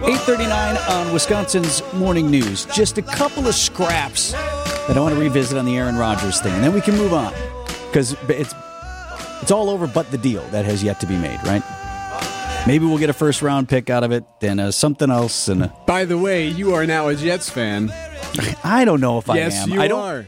Eight 0.04 0.20
thirty 0.20 0.46
nine 0.46 0.76
on 0.88 1.12
Wisconsin's 1.12 1.82
Morning 1.94 2.30
News. 2.30 2.66
Just 2.66 2.98
a 2.98 3.02
couple 3.02 3.46
of 3.46 3.54
scraps 3.54 4.34
that 4.88 4.96
I 4.96 5.00
want 5.00 5.14
to 5.14 5.20
revisit 5.20 5.56
on 5.56 5.64
the 5.64 5.76
Aaron 5.76 5.96
Rodgers 5.96 6.40
thing, 6.40 6.52
and 6.54 6.64
then 6.64 6.72
we 6.74 6.80
can 6.80 6.96
move 6.96 7.12
on 7.12 7.32
because 7.86 8.16
it's 8.28 8.54
it's 9.42 9.50
all 9.52 9.70
over, 9.70 9.86
but 9.86 10.10
the 10.10 10.18
deal 10.18 10.42
that 10.48 10.64
has 10.64 10.82
yet 10.82 10.98
to 11.00 11.06
be 11.06 11.16
made. 11.16 11.38
Right? 11.44 11.62
Maybe 12.66 12.84
we'll 12.84 12.98
get 12.98 13.08
a 13.08 13.14
first 13.14 13.40
round 13.40 13.68
pick 13.68 13.88
out 13.88 14.02
of 14.04 14.12
it, 14.12 14.24
then 14.40 14.58
uh, 14.58 14.70
something 14.72 15.10
else, 15.10 15.48
and 15.48 15.64
uh, 15.64 15.68
By 15.86 16.04
the 16.04 16.18
way, 16.18 16.48
you 16.48 16.74
are 16.74 16.86
now 16.86 17.08
a 17.08 17.14
Jets 17.14 17.48
fan. 17.48 17.92
I 18.64 18.84
don't 18.84 19.00
know 19.00 19.18
if 19.18 19.30
I 19.30 19.36
yes, 19.36 19.62
am. 19.62 19.70
you 19.70 19.80
I 19.80 19.88
don't. 19.88 20.00
are. 20.00 20.26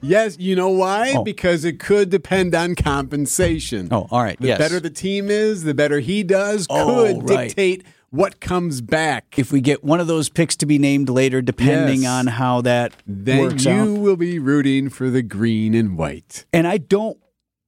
Yes, 0.00 0.38
you 0.38 0.54
know 0.54 0.68
why? 0.70 1.14
Oh. 1.16 1.24
Because 1.24 1.64
it 1.64 1.80
could 1.80 2.10
depend 2.10 2.54
on 2.54 2.74
compensation. 2.74 3.88
Oh, 3.90 4.06
all 4.10 4.22
right. 4.22 4.38
The 4.38 4.48
yes. 4.48 4.58
better 4.58 4.78
the 4.78 4.90
team 4.90 5.30
is, 5.30 5.62
the 5.64 5.72
better 5.74 5.98
he 6.00 6.22
does, 6.22 6.66
Oh, 6.68 7.06
could 7.22 7.28
right. 7.30 7.48
dictate 7.48 7.84
what 8.14 8.40
comes 8.40 8.80
back. 8.80 9.38
if 9.38 9.50
we 9.50 9.60
get 9.60 9.82
one 9.82 9.98
of 10.00 10.06
those 10.06 10.28
picks 10.28 10.54
to 10.56 10.66
be 10.66 10.78
named 10.78 11.08
later, 11.08 11.42
depending 11.42 12.02
Yes. 12.02 12.10
on 12.10 12.26
how 12.28 12.60
that 12.60 12.92
Then 13.06 13.40
works 13.40 13.64
you 13.64 13.72
out. 13.72 13.88
will 13.98 14.16
be 14.16 14.38
rooting 14.38 14.88
for 14.88 15.10
the 15.10 15.22
green 15.22 15.74
and 15.74 15.98
white. 15.98 16.44
And 16.52 16.66
I 16.66 16.78
don't, 16.78 17.18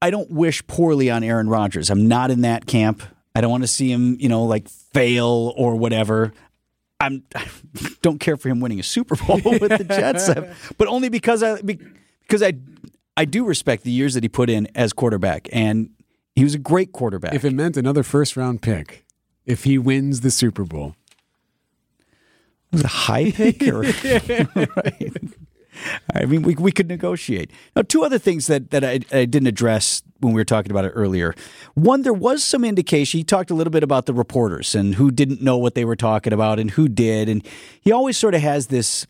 I 0.01 0.11
don't 0.11 0.31
wish 0.31 0.65
poorly 0.67 1.11
on 1.11 1.25
Aaron 1.25 1.49
Rodgers. 1.49 1.91
I'm 1.91 2.07
not 2.07 2.31
in 2.31 2.43
that 2.43 2.67
camp. 2.67 3.03
I 3.35 3.41
don't 3.41 3.51
want 3.51 3.65
to 3.65 3.69
see 3.69 3.91
him, 3.91 4.17
you 4.21 4.29
know, 4.29 4.45
like 4.45 4.69
fail 4.69 5.53
or 5.57 5.75
whatever. 5.77 6.33
I'm, 7.01 7.25
I 7.35 7.47
don't 8.03 8.19
care 8.21 8.37
for 8.37 8.49
him 8.49 8.61
winning 8.61 8.79
a 8.81 8.83
Super 8.85 9.17
Bowl 9.17 9.41
with 9.45 9.77
the 9.77 9.85
Jets, 9.85 10.31
but 10.79 10.87
only 10.89 11.09
because 11.09 11.43
I, 11.43 11.61
because 11.63 12.43
I, 12.43 12.53
I 13.17 13.25
do 13.25 13.45
respect 13.45 13.83
the 13.83 13.91
years 13.91 14.15
that 14.15 14.23
he 14.23 14.29
put 14.29 14.49
in 14.49 14.69
as 14.75 14.93
quarterback, 14.93 15.49
and 15.53 15.91
he 16.35 16.45
was 16.45 16.55
a 16.55 16.59
great 16.59 16.93
quarterback. 16.93 17.35
If 17.35 17.45
it 17.45 17.53
meant 17.55 17.77
another 17.77 18.03
first 18.03 18.37
round 18.37 18.61
pick, 18.63 19.05
if 19.47 19.65
he 19.65 19.79
wins 19.79 20.21
the 20.21 20.31
Super 20.31 20.65
Bowl. 20.65 20.95
was 22.73 22.85
a 22.85 22.89
high 22.89 23.31
pick 23.31 23.63
or 23.63 23.81
right. 24.77 25.13
I 26.15 26.25
mean, 26.25 26.43
we, 26.43 26.55
we 26.55 26.73
could 26.73 26.89
negotiate. 26.89 27.51
Now, 27.75 27.83
two 27.83 28.03
other 28.03 28.19
things 28.19 28.47
that, 28.47 28.71
that 28.71 28.85
I, 28.85 29.01
I 29.13 29.25
didn't 29.25 29.47
address 29.47 30.03
when 30.21 30.33
we 30.33 30.41
were 30.41 30.45
talking 30.45 30.71
about 30.71 30.85
it 30.85 30.91
earlier. 30.91 31.35
One, 31.75 32.03
there 32.03 32.15
was 32.15 32.43
some 32.43 32.65
indication. 32.65 33.19
He 33.19 33.25
talked 33.25 33.51
a 33.51 33.55
little 33.55 33.71
bit 33.71 33.83
about 33.83 34.07
the 34.07 34.15
reporters 34.15 34.75
and 34.75 34.95
who 34.95 35.11
didn't 35.11 35.43
know 35.43 35.59
what 35.59 35.75
they 35.75 35.85
were 35.85 35.97
talking 35.97 36.33
about 36.33 36.59
and 36.59 36.71
who 36.71 36.89
did. 36.89 37.29
And 37.29 37.47
he 37.81 37.93
always 37.93 38.17
sort 38.17 38.35
of 38.35 38.41
has 38.41 38.69
this, 38.69 39.07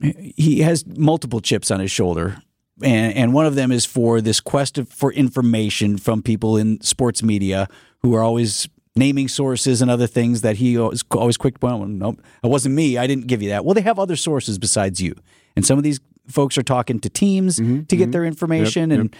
he 0.00 0.60
has 0.60 0.84
multiple 0.86 1.40
chips 1.40 1.70
on 1.70 1.80
his 1.80 1.90
shoulder. 1.90 2.42
and, 2.82 3.14
and 3.14 3.32
one 3.32 3.46
of 3.46 3.54
them 3.54 3.70
is 3.70 3.86
for 3.86 4.20
this 4.20 4.40
quest 4.40 4.78
of, 4.78 4.88
for 4.88 5.12
information 5.12 5.96
from 5.96 6.22
people 6.22 6.56
in 6.56 6.80
sports 6.80 7.22
media 7.22 7.68
who 8.02 8.14
are 8.14 8.22
always 8.22 8.68
naming 9.00 9.26
sources 9.26 9.82
and 9.82 9.90
other 9.90 10.06
things 10.06 10.42
that 10.42 10.56
he 10.56 10.78
was 10.78 11.02
always 11.10 11.36
quick 11.36 11.54
to 11.54 11.60
point 11.60 11.74
out, 11.82 11.88
nope, 11.88 12.22
it 12.44 12.48
wasn't 12.48 12.74
me. 12.74 12.96
I 12.96 13.06
didn't 13.08 13.26
give 13.26 13.42
you 13.42 13.48
that. 13.48 13.64
Well, 13.64 13.74
they 13.74 13.80
have 13.80 13.98
other 13.98 14.14
sources 14.16 14.58
besides 14.58 15.00
you. 15.00 15.14
And 15.56 15.66
some 15.66 15.78
of 15.78 15.84
these 15.84 15.98
folks 16.28 16.56
are 16.56 16.62
talking 16.62 17.00
to 17.00 17.08
teams 17.10 17.56
to 17.56 17.96
get 17.96 18.12
their 18.12 18.24
information. 18.24 18.92
and, 18.92 19.16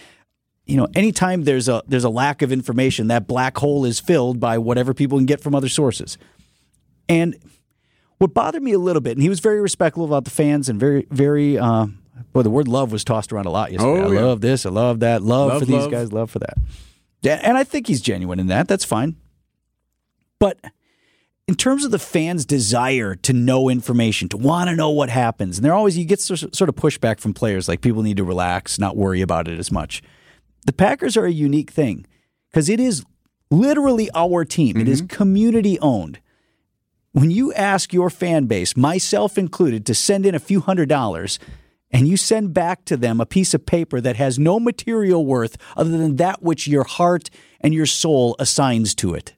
you 0.66 0.76
know, 0.76 0.86
anytime 0.94 1.42
there's 1.42 1.68
a 1.68 1.82
there's 1.88 2.04
a 2.04 2.10
lack 2.10 2.42
of 2.42 2.52
information, 2.52 3.08
that 3.08 3.26
black 3.26 3.56
hole 3.58 3.84
is 3.84 3.98
filled 3.98 4.38
by 4.38 4.56
whatever 4.58 4.94
people 4.94 5.18
can 5.18 5.26
get 5.26 5.40
from 5.40 5.54
other 5.54 5.68
sources. 5.68 6.16
And 7.08 7.36
what 8.18 8.34
bothered 8.34 8.62
me 8.62 8.72
a 8.72 8.78
little 8.78 9.00
bit, 9.02 9.12
and 9.16 9.22
he 9.22 9.28
was 9.28 9.40
very 9.40 9.60
respectful 9.60 10.04
about 10.04 10.24
the 10.24 10.30
fans 10.30 10.68
and 10.68 10.78
very, 10.78 11.06
very, 11.10 11.58
uh, 11.58 11.86
boy, 12.32 12.42
the 12.42 12.50
word 12.50 12.68
love 12.68 12.92
was 12.92 13.02
tossed 13.02 13.32
around 13.32 13.46
a 13.46 13.50
lot 13.50 13.72
yesterday. 13.72 14.00
Oh, 14.02 14.10
I 14.10 14.14
yeah. 14.14 14.20
love 14.20 14.40
this, 14.42 14.64
I 14.66 14.70
love 14.70 15.00
that, 15.00 15.22
love, 15.22 15.48
Love, 15.48 15.58
for 15.60 15.64
these 15.64 15.74
love. 15.76 15.90
guys, 15.90 16.12
love 16.12 16.30
for 16.30 16.38
that. 16.38 16.54
Yeah, 17.22 17.40
and 17.42 17.56
I 17.56 17.64
think 17.64 17.86
he's 17.88 18.00
genuine 18.00 18.38
in 18.38 18.46
that. 18.48 18.68
That's 18.68 18.84
fine. 18.84 19.16
But 20.40 20.58
in 21.46 21.54
terms 21.54 21.84
of 21.84 21.92
the 21.92 21.98
fans' 22.00 22.44
desire 22.44 23.14
to 23.14 23.32
know 23.32 23.68
information, 23.68 24.28
to 24.30 24.36
want 24.36 24.68
to 24.68 24.74
know 24.74 24.90
what 24.90 25.10
happens, 25.10 25.58
and 25.58 25.64
they're 25.64 25.74
always, 25.74 25.96
you 25.96 26.04
get 26.04 26.20
sort 26.20 26.56
sort 26.56 26.68
of 26.68 26.74
pushback 26.74 27.20
from 27.20 27.32
players 27.32 27.68
like 27.68 27.80
people 27.80 28.02
need 28.02 28.16
to 28.16 28.24
relax, 28.24 28.78
not 28.80 28.96
worry 28.96 29.20
about 29.20 29.46
it 29.46 29.58
as 29.58 29.70
much. 29.70 30.02
The 30.66 30.72
Packers 30.72 31.16
are 31.16 31.26
a 31.26 31.32
unique 31.32 31.70
thing 31.70 32.04
because 32.50 32.68
it 32.68 32.80
is 32.80 33.04
literally 33.52 34.10
our 34.14 34.44
team, 34.44 34.76
It 34.76 34.88
is 34.88 35.02
mm-hmm. 35.02 35.16
community 35.16 35.78
owned 35.78 36.18
when 37.12 37.30
you 37.30 37.52
ask 37.54 37.92
your 37.92 38.10
fan 38.10 38.46
base, 38.46 38.76
myself 38.76 39.36
included, 39.36 39.84
to 39.86 39.94
send 39.94 40.24
in 40.24 40.34
a 40.34 40.38
few 40.40 40.60
hundred 40.60 40.88
dollars 40.88 41.38
and 41.90 42.06
you 42.06 42.16
send 42.16 42.54
back 42.54 42.84
to 42.84 42.96
them 42.96 43.20
a 43.20 43.26
piece 43.26 43.52
of 43.52 43.66
paper 43.66 44.00
that 44.00 44.16
has 44.16 44.38
no 44.38 44.60
material 44.60 45.26
worth 45.26 45.56
other 45.76 45.90
than 45.90 46.16
that 46.16 46.40
which 46.40 46.68
your 46.68 46.84
heart 46.84 47.30
and 47.60 47.74
your 47.74 47.86
soul 47.86 48.36
assigns 48.38 48.94
to 48.94 49.12
it, 49.14 49.34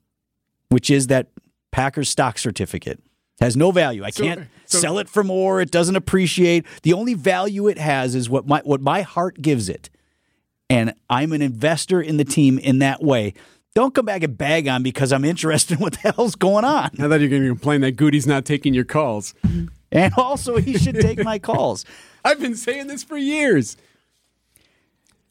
which 0.72 0.90
is 0.90 1.08
that 1.08 1.28
Packers 1.70 2.10
stock 2.10 2.38
certificate. 2.38 3.00
Has 3.40 3.56
no 3.56 3.72
value. 3.72 4.04
I 4.04 4.10
can't 4.10 4.48
so- 4.66 4.78
sell 4.78 4.98
it 4.98 5.08
for 5.08 5.24
more. 5.24 5.60
It 5.60 5.70
doesn't 5.70 5.96
appreciate. 5.96 6.64
The 6.82 6.92
only 6.92 7.14
value 7.14 7.66
it 7.66 7.78
has 7.78 8.14
is 8.14 8.30
what 8.30 8.46
my 8.46 8.60
what 8.64 8.80
my 8.80 9.02
heart 9.02 9.42
gives 9.42 9.68
it. 9.68 9.90
And 10.70 10.94
I'm 11.10 11.32
an 11.32 11.42
investor 11.42 12.00
in 12.00 12.16
the 12.16 12.24
team 12.24 12.58
in 12.58 12.78
that 12.78 13.02
way. 13.02 13.34
Don't 13.74 13.94
come 13.94 14.04
back 14.04 14.22
and 14.22 14.36
bag 14.36 14.68
on 14.68 14.82
because 14.82 15.12
I'm 15.12 15.24
interested 15.24 15.74
in 15.74 15.80
what 15.80 15.94
the 15.94 16.12
hell's 16.12 16.34
going 16.34 16.64
on. 16.64 16.90
I 16.98 17.08
thought 17.08 17.20
you 17.20 17.26
were 17.26 17.30
going 17.30 17.42
to 17.42 17.48
complain 17.48 17.80
that 17.80 17.92
Goody's 17.92 18.26
not 18.26 18.44
taking 18.44 18.74
your 18.74 18.84
calls. 18.84 19.34
And 19.90 20.14
also, 20.16 20.58
he 20.58 20.78
should 20.78 21.00
take 21.00 21.22
my 21.24 21.38
calls. 21.38 21.84
I've 22.24 22.40
been 22.40 22.54
saying 22.54 22.86
this 22.86 23.02
for 23.02 23.16
years. 23.16 23.76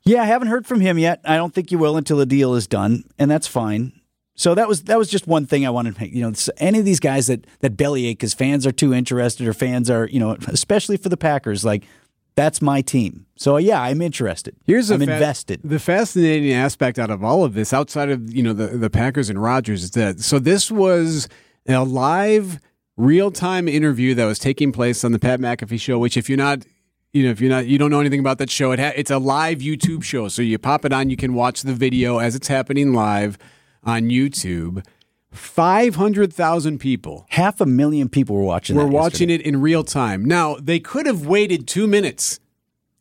Yeah, 0.03 0.23
I 0.23 0.25
haven't 0.25 0.49
heard 0.49 0.65
from 0.65 0.81
him 0.81 0.97
yet. 0.97 1.21
I 1.23 1.37
don't 1.37 1.53
think 1.53 1.71
you 1.71 1.77
will 1.77 1.97
until 1.97 2.17
the 2.17 2.25
deal 2.25 2.55
is 2.55 2.67
done, 2.67 3.03
and 3.17 3.29
that's 3.29 3.47
fine. 3.47 3.93
So 4.41 4.55
that 4.55 4.67
was 4.67 4.81
that 4.85 4.97
was 4.97 5.07
just 5.07 5.27
one 5.27 5.45
thing 5.45 5.67
I 5.67 5.69
wanted 5.69 5.93
to 5.93 6.01
make. 6.01 6.13
You 6.13 6.23
know, 6.23 6.33
any 6.57 6.79
of 6.79 6.85
these 6.85 6.99
guys 6.99 7.27
that 7.27 7.45
that 7.59 7.77
bellyache 7.77 8.17
because 8.17 8.33
fans 8.33 8.65
are 8.65 8.71
too 8.71 8.91
interested 8.91 9.47
or 9.47 9.53
fans 9.53 9.87
are 9.87 10.07
you 10.07 10.19
know, 10.19 10.35
especially 10.47 10.97
for 10.97 11.09
the 11.09 11.15
Packers, 11.15 11.63
like 11.63 11.83
that's 12.33 12.59
my 12.59 12.81
team. 12.81 13.27
So 13.35 13.57
yeah, 13.57 13.79
I'm 13.79 14.01
interested. 14.01 14.55
Here's 14.65 14.89
I'm 14.89 14.97
fa- 14.97 15.13
invested. 15.13 15.61
The 15.63 15.77
fascinating 15.77 16.53
aspect 16.53 16.97
out 16.97 17.11
of 17.11 17.23
all 17.23 17.43
of 17.43 17.53
this, 17.53 17.71
outside 17.71 18.09
of 18.09 18.33
you 18.33 18.41
know 18.41 18.53
the 18.53 18.69
the 18.69 18.89
Packers 18.89 19.29
and 19.29 19.39
Rodgers, 19.39 19.83
is 19.83 19.91
that 19.91 20.19
so 20.21 20.39
this 20.39 20.71
was 20.71 21.29
a 21.67 21.83
live, 21.83 22.59
real 22.97 23.29
time 23.29 23.67
interview 23.67 24.15
that 24.15 24.25
was 24.25 24.39
taking 24.39 24.71
place 24.71 25.03
on 25.03 25.11
the 25.11 25.19
Pat 25.19 25.39
McAfee 25.39 25.79
show. 25.79 25.99
Which, 25.99 26.17
if 26.17 26.29
you're 26.29 26.39
not, 26.39 26.65
you 27.13 27.25
know, 27.25 27.29
if 27.29 27.41
you're 27.41 27.51
not, 27.51 27.67
you 27.67 27.77
don't 27.77 27.91
know 27.91 27.99
anything 27.99 28.19
about 28.19 28.39
that 28.39 28.49
show, 28.49 28.71
it 28.71 28.79
ha- 28.79 28.93
it's 28.95 29.11
a 29.11 29.19
live 29.19 29.59
YouTube 29.59 30.01
show. 30.01 30.29
So 30.29 30.41
you 30.41 30.57
pop 30.57 30.83
it 30.83 30.91
on, 30.91 31.11
you 31.11 31.15
can 31.15 31.35
watch 31.35 31.61
the 31.61 31.75
video 31.75 32.17
as 32.17 32.35
it's 32.35 32.47
happening 32.47 32.93
live 32.93 33.37
on 33.83 34.03
YouTube. 34.03 34.85
Five 35.31 35.95
hundred 35.95 36.33
thousand 36.33 36.79
people 36.79 37.25
Half 37.29 37.61
a 37.61 37.65
million 37.65 38.09
people 38.09 38.35
were 38.35 38.43
watching. 38.43 38.75
It 38.75 38.79
were 38.79 38.87
watching 38.87 39.29
yesterday. 39.29 39.49
it 39.49 39.53
in 39.55 39.61
real 39.61 39.83
time. 39.85 40.25
Now 40.25 40.55
they 40.55 40.79
could 40.79 41.05
have 41.05 41.25
waited 41.25 41.67
two 41.67 41.87
minutes 41.87 42.39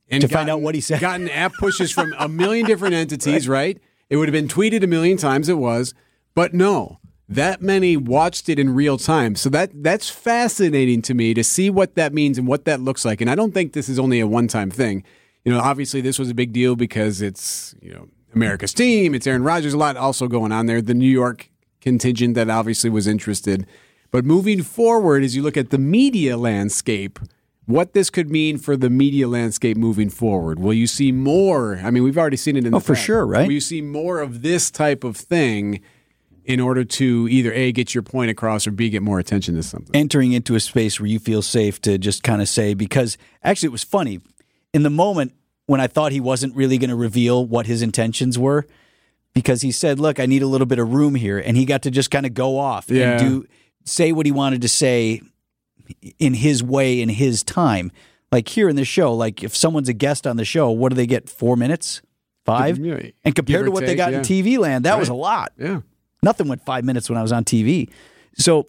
and 0.08 0.20
To 0.20 0.28
find 0.28 0.48
out 0.48 0.60
what 0.60 0.74
he 0.74 0.80
said. 0.80 1.00
Gotten 1.00 1.28
app 1.28 1.52
pushes 1.54 1.90
from 1.92 2.14
a 2.18 2.28
million 2.28 2.66
different 2.72 2.94
entities, 2.94 3.48
right. 3.48 3.80
It 4.08 4.16
would 4.16 4.28
have 4.28 4.32
been 4.32 4.48
tweeted 4.48 4.82
a 4.82 4.88
million 4.88 5.16
times. 5.16 5.48
It 5.48 5.58
was, 5.58 5.94
but 6.34 6.52
no, 6.52 6.98
that 7.28 7.62
many 7.62 7.96
watched 7.96 8.48
it 8.48 8.58
in 8.58 8.74
real 8.74 8.98
time. 8.98 9.34
So 9.36 9.48
that 9.50 9.70
that's 9.82 10.08
fascinating 10.10 11.02
to 11.02 11.14
me 11.14 11.32
to 11.34 11.42
see 11.44 11.70
what 11.70 11.94
that 11.94 12.12
means 12.12 12.38
and 12.38 12.46
what 12.46 12.64
that 12.64 12.80
looks 12.80 13.04
like. 13.04 13.20
And 13.20 13.30
I 13.30 13.34
don't 13.36 13.52
think 13.52 13.72
this 13.72 13.88
is 13.88 13.98
only 13.98 14.18
a 14.20 14.26
one 14.26 14.48
time 14.48 14.70
thing. 14.70 15.04
You 15.44 15.52
know, 15.52 15.60
obviously 15.60 16.00
this 16.00 16.18
was 16.18 16.28
a 16.30 16.34
big 16.34 16.52
deal 16.52 16.76
because 16.76 17.22
it's 17.22 17.74
you 17.80 17.92
know 17.94 18.08
America's 18.34 18.72
team. 18.72 19.14
It's 19.14 19.26
Aaron 19.26 19.42
Rodgers. 19.42 19.74
A 19.74 19.78
lot 19.78 19.96
also 19.96 20.28
going 20.28 20.52
on 20.52 20.66
there. 20.66 20.80
The 20.80 20.94
New 20.94 21.08
York 21.10 21.50
contingent 21.80 22.34
that 22.34 22.50
obviously 22.50 22.90
was 22.90 23.06
interested. 23.06 23.66
But 24.10 24.24
moving 24.24 24.62
forward, 24.62 25.22
as 25.22 25.36
you 25.36 25.42
look 25.42 25.56
at 25.56 25.70
the 25.70 25.78
media 25.78 26.36
landscape, 26.36 27.18
what 27.66 27.92
this 27.92 28.10
could 28.10 28.30
mean 28.30 28.58
for 28.58 28.76
the 28.76 28.90
media 28.90 29.28
landscape 29.28 29.76
moving 29.76 30.10
forward. 30.10 30.58
Will 30.58 30.72
you 30.74 30.86
see 30.88 31.12
more? 31.12 31.78
I 31.82 31.90
mean, 31.90 32.02
we've 32.02 32.18
already 32.18 32.36
seen 32.36 32.56
it 32.56 32.64
in 32.66 32.74
Oh, 32.74 32.78
the 32.80 32.84
for 32.84 32.94
past. 32.94 33.06
sure, 33.06 33.24
right? 33.26 33.46
Will 33.46 33.52
you 33.54 33.60
see 33.60 33.80
more 33.80 34.20
of 34.20 34.42
this 34.42 34.70
type 34.70 35.04
of 35.04 35.16
thing 35.16 35.80
in 36.44 36.58
order 36.58 36.82
to 36.82 37.28
either 37.30 37.52
A, 37.52 37.70
get 37.70 37.94
your 37.94 38.02
point 38.02 38.30
across 38.30 38.66
or 38.66 38.72
B, 38.72 38.88
get 38.90 39.02
more 39.02 39.20
attention 39.20 39.54
to 39.54 39.62
something? 39.62 39.94
entering 39.94 40.32
into 40.32 40.56
a 40.56 40.60
space 40.60 40.98
where 40.98 41.06
you 41.06 41.20
feel 41.20 41.42
safe 41.42 41.80
to 41.82 41.96
just 41.96 42.22
kind 42.24 42.42
of 42.42 42.48
say 42.48 42.74
because 42.74 43.16
actually 43.44 43.68
it 43.68 43.72
was 43.72 43.84
funny 43.84 44.20
in 44.74 44.82
the 44.82 44.90
moment 44.90 45.32
when 45.70 45.80
I 45.80 45.86
thought 45.86 46.10
he 46.10 46.18
wasn't 46.20 46.56
really 46.56 46.78
going 46.78 46.90
to 46.90 46.96
reveal 46.96 47.46
what 47.46 47.66
his 47.66 47.80
intentions 47.80 48.36
were 48.36 48.66
because 49.34 49.62
he 49.62 49.70
said, 49.70 50.00
"Look, 50.00 50.18
I 50.18 50.26
need 50.26 50.42
a 50.42 50.46
little 50.48 50.66
bit 50.66 50.80
of 50.80 50.92
room 50.92 51.14
here," 51.14 51.38
and 51.38 51.56
he 51.56 51.64
got 51.64 51.82
to 51.82 51.90
just 51.92 52.10
kind 52.10 52.26
of 52.26 52.34
go 52.34 52.58
off 52.58 52.90
Yeah. 52.90 53.12
and 53.12 53.20
do 53.20 53.46
say 53.84 54.10
what 54.10 54.26
he 54.26 54.32
wanted 54.32 54.62
to 54.62 54.68
say 54.68 55.20
in 56.18 56.34
his 56.34 56.62
way 56.62 57.00
in 57.00 57.08
his 57.08 57.44
time. 57.44 57.92
Like 58.32 58.48
here 58.48 58.68
in 58.68 58.74
the 58.74 58.84
show, 58.84 59.14
like 59.14 59.44
if 59.44 59.56
someone's 59.56 59.88
a 59.88 59.92
guest 59.92 60.26
on 60.26 60.36
the 60.36 60.44
show, 60.44 60.70
what 60.70 60.88
do 60.90 60.96
they 60.96 61.06
get? 61.06 61.28
Four 61.28 61.56
minutes, 61.56 62.02
five, 62.44 62.78
Yeah, 62.78 63.00
and 63.24 63.34
compared 63.36 63.66
to 63.66 63.70
what 63.70 63.86
they 63.86 63.94
got 63.94 64.10
yeah. 64.12 64.18
in 64.18 64.24
TV 64.24 64.58
land, 64.58 64.84
that 64.86 64.98
was 64.98 65.08
a 65.08 65.14
lot. 65.14 65.52
yeah. 65.56 65.80
Nothing 66.22 66.48
went 66.48 66.64
five 66.66 66.84
minutes 66.84 67.08
when 67.08 67.16
I 67.16 67.22
was 67.22 67.32
on 67.32 67.44
TV. 67.44 67.88
So, 68.36 68.66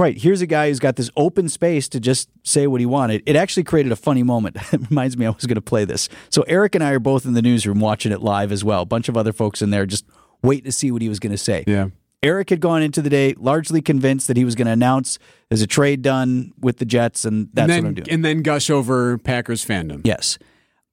right, 0.00 0.16
here's 0.16 0.40
a 0.40 0.46
guy 0.46 0.68
who's 0.68 0.78
got 0.78 0.96
this 0.96 1.10
open 1.16 1.48
space 1.48 1.88
to 1.90 2.00
just 2.00 2.28
say 2.42 2.66
what 2.66 2.80
he 2.80 2.86
wanted. 2.86 3.22
It 3.26 3.36
actually 3.36 3.64
created 3.64 3.92
a 3.92 3.96
funny 3.96 4.22
moment. 4.22 4.56
it 4.72 4.90
reminds 4.90 5.16
me 5.16 5.26
I 5.26 5.30
was 5.30 5.46
going 5.46 5.56
to 5.56 5.60
play 5.60 5.84
this. 5.84 6.08
So, 6.30 6.42
Eric 6.42 6.74
and 6.74 6.82
I 6.84 6.90
are 6.92 6.98
both 6.98 7.24
in 7.24 7.34
the 7.34 7.42
newsroom 7.42 7.80
watching 7.80 8.12
it 8.12 8.20
live 8.20 8.52
as 8.52 8.64
well. 8.64 8.82
A 8.82 8.86
bunch 8.86 9.08
of 9.08 9.16
other 9.16 9.32
folks 9.32 9.62
in 9.62 9.70
there 9.70 9.86
just 9.86 10.04
waiting 10.42 10.64
to 10.64 10.72
see 10.72 10.90
what 10.90 11.02
he 11.02 11.08
was 11.08 11.18
going 11.18 11.32
to 11.32 11.38
say. 11.38 11.64
Yeah. 11.66 11.88
Eric 12.22 12.50
had 12.50 12.60
gone 12.60 12.82
into 12.82 13.02
the 13.02 13.10
day 13.10 13.34
largely 13.36 13.80
convinced 13.80 14.26
that 14.28 14.36
he 14.36 14.44
was 14.44 14.54
going 14.54 14.66
to 14.66 14.72
announce 14.72 15.18
there's 15.48 15.62
a 15.62 15.66
trade 15.66 16.02
done 16.02 16.52
with 16.58 16.78
the 16.78 16.84
Jets, 16.84 17.24
and 17.24 17.48
that's 17.52 17.64
and 17.64 17.70
then, 17.70 17.82
what 17.82 17.88
I'm 17.88 17.94
doing. 17.94 18.10
And 18.10 18.24
then 18.24 18.42
gush 18.42 18.70
over 18.70 19.18
Packers 19.18 19.64
fandom. 19.64 20.00
Yes. 20.04 20.38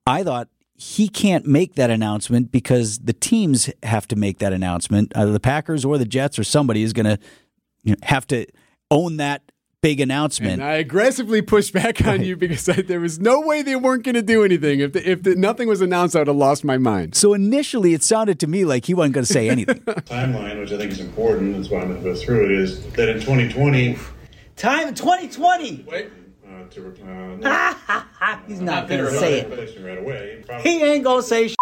I 0.06 0.22
thought 0.22 0.48
he 0.74 1.08
can't 1.08 1.46
make 1.46 1.74
that 1.74 1.90
announcement 1.90 2.52
because 2.52 3.00
the 3.00 3.12
teams 3.12 3.70
have 3.82 4.06
to 4.08 4.16
make 4.16 4.38
that 4.38 4.52
announcement. 4.52 5.12
Either 5.16 5.32
the 5.32 5.40
Packers 5.40 5.84
or 5.84 5.98
the 5.98 6.04
Jets 6.04 6.38
or 6.38 6.44
somebody 6.44 6.82
is 6.82 6.92
going 6.92 7.06
to 7.06 7.18
you 7.84 7.92
know, 7.92 7.98
have 8.02 8.26
to 8.28 8.46
own 8.94 9.16
that 9.18 9.42
big 9.82 10.00
announcement. 10.00 10.54
And 10.54 10.64
I 10.64 10.74
aggressively 10.76 11.42
pushed 11.42 11.74
back 11.74 12.02
on 12.06 12.22
you 12.22 12.36
because 12.36 12.66
I, 12.70 12.80
there 12.80 13.00
was 13.00 13.18
no 13.20 13.40
way 13.40 13.60
they 13.62 13.76
weren't 13.76 14.02
going 14.02 14.14
to 14.14 14.22
do 14.22 14.42
anything. 14.42 14.80
If 14.80 14.92
the, 14.94 15.10
if 15.10 15.22
the, 15.24 15.34
nothing 15.34 15.68
was 15.68 15.82
announced, 15.82 16.16
I 16.16 16.20
would 16.20 16.28
have 16.28 16.36
lost 16.36 16.64
my 16.64 16.78
mind. 16.78 17.14
so 17.14 17.34
initially, 17.34 17.92
it 17.92 18.02
sounded 18.02 18.40
to 18.40 18.46
me 18.46 18.64
like 18.64 18.86
he 18.86 18.94
wasn't 18.94 19.14
going 19.14 19.26
to 19.26 19.32
say 19.32 19.50
anything. 19.50 19.80
timeline, 19.82 20.58
which 20.58 20.72
I 20.72 20.78
think 20.78 20.92
is 20.92 21.00
important, 21.00 21.54
that's 21.56 21.68
why 21.68 21.80
I'm 21.80 21.88
going 21.88 22.02
to 22.02 22.10
go 22.12 22.16
through 22.16 22.46
it, 22.46 22.52
is 22.52 22.82
that 22.92 23.10
in 23.10 23.16
2020, 23.20 23.98
Time 24.56 24.88
in 24.88 24.94
2020. 24.94 25.84
wait, 25.86 26.10
uh, 26.46 26.64
to, 26.70 26.86
uh, 26.88 27.36
no, 27.40 28.02
He's 28.46 28.60
not 28.60 28.88
gonna 28.88 29.10
say 29.10 29.40
it. 29.40 29.46
it. 29.46 29.56
Finish 29.56 29.76
it 29.76 29.84
right 29.84 29.98
away. 29.98 30.44
He 30.62 30.82
ain't 30.82 31.02
gonna 31.04 31.22
say. 31.22 31.48
Sh- 31.48 31.54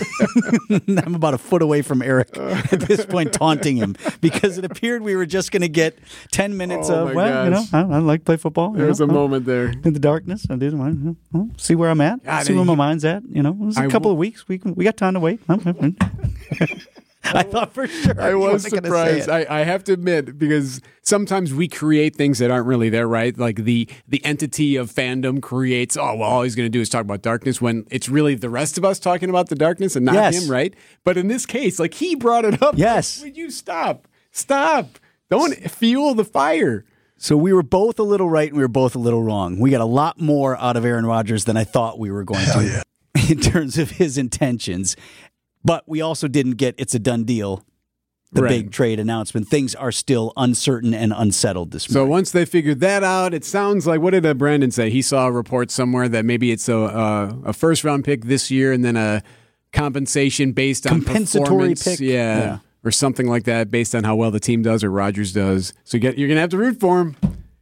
I'm 1.04 1.14
about 1.14 1.34
a 1.34 1.38
foot 1.38 1.62
away 1.62 1.82
from 1.82 2.02
Eric 2.02 2.36
uh. 2.36 2.62
at 2.72 2.80
this 2.80 3.04
point, 3.06 3.32
taunting 3.32 3.76
him 3.76 3.96
because 4.20 4.58
it 4.58 4.64
appeared 4.64 5.02
we 5.02 5.16
were 5.16 5.26
just 5.26 5.52
going 5.52 5.62
to 5.62 5.68
get 5.68 5.98
10 6.32 6.56
minutes 6.56 6.90
Oh, 6.90 7.08
of, 7.08 7.14
well, 7.14 7.44
you 7.44 7.50
know. 7.50 7.64
I, 7.72 7.80
I 7.80 7.98
like 7.98 8.20
to 8.20 8.24
play 8.24 8.36
football. 8.36 8.72
you 8.72 8.78
There's 8.84 9.00
know, 9.00 9.06
a 9.06 9.12
moment 9.12 9.46
there. 9.46 9.66
in 9.84 9.92
the 9.92 9.98
darkness. 10.00 10.46
I 10.50 10.56
did. 10.56 10.74
well, 10.78 10.88
you 10.88 10.94
know, 10.94 11.16
well, 11.32 11.50
see 11.56 11.74
where 11.74 11.90
I'm 11.90 12.00
at. 12.00 12.22
God, 12.24 12.44
see 12.46 12.54
where 12.54 12.64
my 12.64 12.74
mind's 12.74 13.04
at. 13.04 13.22
You 13.28 13.42
know, 13.42 13.50
it 13.50 13.56
was 13.58 13.76
a 13.76 13.80
I 13.80 13.84
couple 13.84 14.10
w- 14.10 14.12
of 14.14 14.18
weeks. 14.18 14.48
We 14.48 14.58
we 14.64 14.84
got 14.84 14.96
time 14.96 15.14
to 15.14 15.20
wait. 15.20 15.40
I 17.34 17.42
thought 17.42 17.72
for 17.72 17.86
sure. 17.86 18.20
I 18.20 18.34
was 18.34 18.64
wasn't 18.64 18.82
gonna 18.82 18.94
say 18.94 19.20
surprised. 19.20 19.48
I, 19.50 19.60
I 19.60 19.64
have 19.64 19.84
to 19.84 19.92
admit 19.92 20.38
because 20.38 20.80
sometimes 21.02 21.52
we 21.54 21.68
create 21.68 22.16
things 22.16 22.38
that 22.38 22.50
aren't 22.50 22.66
really 22.66 22.88
there, 22.88 23.06
right? 23.08 23.36
Like 23.36 23.56
the 23.56 23.88
the 24.08 24.24
entity 24.24 24.76
of 24.76 24.90
fandom 24.92 25.40
creates. 25.42 25.96
Oh, 25.96 26.14
well, 26.16 26.28
all 26.28 26.42
he's 26.42 26.54
going 26.54 26.66
to 26.66 26.70
do 26.70 26.80
is 26.80 26.88
talk 26.88 27.02
about 27.02 27.22
darkness 27.22 27.60
when 27.60 27.86
it's 27.90 28.08
really 28.08 28.34
the 28.34 28.50
rest 28.50 28.78
of 28.78 28.84
us 28.84 28.98
talking 28.98 29.30
about 29.30 29.48
the 29.48 29.56
darkness 29.56 29.96
and 29.96 30.04
not 30.06 30.14
Yes. 30.14 30.42
him, 30.44 30.50
right? 30.50 30.74
But 31.04 31.16
in 31.16 31.28
this 31.28 31.46
case, 31.46 31.78
like 31.78 31.94
he 31.94 32.14
brought 32.14 32.44
it 32.44 32.62
up. 32.62 32.76
Yes. 32.76 33.22
Would 33.22 33.36
you 33.36 33.50
stop? 33.50 34.08
Stop! 34.32 34.98
Don't 35.30 35.54
fuel 35.70 36.14
the 36.14 36.24
fire. 36.24 36.84
So 37.18 37.36
we 37.36 37.52
were 37.52 37.62
both 37.62 37.98
a 37.98 38.02
little 38.02 38.28
right 38.28 38.48
and 38.48 38.56
we 38.58 38.62
were 38.62 38.68
both 38.68 38.94
a 38.94 38.98
little 38.98 39.22
wrong. 39.22 39.58
We 39.58 39.70
got 39.70 39.80
a 39.80 39.86
lot 39.86 40.20
more 40.20 40.56
out 40.58 40.76
of 40.76 40.84
Aaron 40.84 41.06
Rodgers 41.06 41.46
than 41.46 41.56
I 41.56 41.64
thought 41.64 41.98
we 41.98 42.10
were 42.10 42.24
going 42.24 42.44
to. 42.44 42.82
in 43.30 43.40
terms 43.40 43.78
of 43.78 43.92
his 43.92 44.18
intentions. 44.18 44.94
But 45.66 45.82
we 45.86 46.00
also 46.00 46.28
didn't 46.28 46.52
get 46.52 46.74
it's 46.78 46.94
a 46.94 46.98
done 46.98 47.24
deal. 47.24 47.62
The 48.32 48.42
Right. 48.42 48.48
big 48.50 48.70
trade 48.72 48.98
announcement. 49.00 49.48
Things 49.48 49.74
are 49.74 49.92
still 49.92 50.32
uncertain 50.36 50.92
and 50.94 51.12
unsettled 51.16 51.70
this 51.70 51.88
morning. 51.90 52.06
So 52.08 52.10
once 52.10 52.30
they 52.32 52.44
figured 52.44 52.80
that 52.80 53.02
out, 53.04 53.32
it 53.34 53.44
sounds 53.44 53.86
like 53.86 54.00
what 54.00 54.10
did 54.10 54.26
uh, 54.26 54.34
Brandon 54.34 54.70
say? 54.70 54.90
He 54.90 55.00
saw 55.02 55.26
a 55.28 55.32
report 55.32 55.70
somewhere 55.70 56.08
that 56.08 56.24
maybe 56.24 56.50
it's 56.50 56.68
a 56.68 56.76
uh, 56.76 57.32
a 57.44 57.52
first 57.52 57.84
round 57.84 58.04
pick 58.04 58.24
this 58.24 58.50
year 58.50 58.72
and 58.72 58.84
then 58.84 58.96
a 58.96 59.22
compensation 59.72 60.52
based 60.52 60.86
on 60.86 61.02
Compensatory 61.02 61.74
pick? 61.74 62.00
yeah, 62.00 62.38
Yeah. 62.38 62.58
or 62.84 62.90
something 62.90 63.26
like 63.28 63.44
that, 63.44 63.70
based 63.70 63.94
on 63.94 64.04
how 64.04 64.16
well 64.16 64.30
the 64.30 64.40
team 64.40 64.62
does 64.62 64.82
or 64.84 64.90
Rodgers 64.90 65.32
does. 65.32 65.72
So 65.84 65.96
you 65.96 66.00
get, 66.00 66.18
you're 66.18 66.28
gonna 66.28 66.40
have 66.40 66.50
to 66.50 66.58
root 66.58 66.80
for 66.80 67.00
him. 67.00 67.16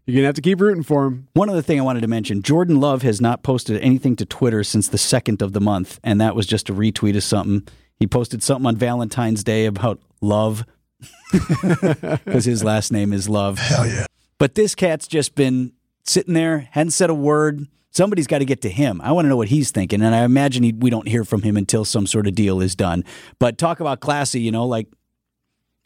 You're 0.07 0.17
gonna 0.17 0.27
have 0.27 0.35
to 0.37 0.43
keep 0.43 0.61
rooting 0.61 0.83
for 0.83 1.07
him. 1.07 1.29
One 1.35 1.49
other 1.51 1.63
thing 1.63 1.79
I 1.79 1.83
wanted 1.83 2.01
to 2.03 2.09
mention 2.09 2.43
Jordan 2.43 2.81
Love 2.81 3.03
has 3.03 3.21
not 3.21 3.43
posted 3.43 3.81
anything 3.81 4.17
to 4.17 4.27
Twitter 4.27 4.63
since 4.65 4.89
the 4.89 4.99
second 4.99 5.43
of 5.43 5.53
the 5.53 5.61
month, 5.61 5.99
and 6.05 6.21
that 6.21 6.37
was 6.37 6.47
just 6.47 6.69
a 6.69 6.75
retweet 6.75 7.17
of 7.17 7.23
something. 7.23 7.67
He 7.99 8.07
posted 8.07 8.43
something 8.43 8.67
on 8.67 8.77
Valentine's 8.77 9.45
Day 9.45 9.67
about 9.67 10.01
love 10.21 10.65
because 11.33 12.45
his 12.45 12.65
last 12.65 12.93
name 12.93 13.13
is 13.13 13.29
Love. 13.29 13.59
Hell 13.59 13.87
yeah. 13.87 14.07
But 14.39 14.55
this 14.55 14.75
cat's 14.75 15.07
just 15.07 15.35
been 15.35 15.73
sitting 16.05 16.35
there, 16.35 16.69
hadn't 16.73 16.91
said 16.93 17.11
a 17.11 17.15
word. 17.15 17.67
Somebody's 17.91 18.27
got 18.27 18.39
to 18.39 18.45
get 18.45 18.61
to 18.63 18.71
him. 18.71 19.01
I 19.03 19.13
want 19.13 19.27
to 19.27 19.29
know 19.29 19.37
what 19.37 19.49
he's 19.49 19.71
thinking, 19.71 20.03
and 20.03 20.15
I 20.15 20.25
imagine 20.25 20.65
he, 20.65 20.73
we 20.73 20.91
don't 20.91 21.07
hear 21.07 21.25
from 21.25 21.43
him 21.43 21.57
until 21.57 21.85
some 21.85 22.07
sort 22.07 22.27
of 22.27 22.35
deal 22.35 22.61
is 22.61 22.75
done. 22.75 23.05
But 23.39 23.57
talk 23.57 23.79
about 23.79 24.01
classy, 24.01 24.41
you 24.41 24.51
know, 24.51 24.67
like 24.67 24.89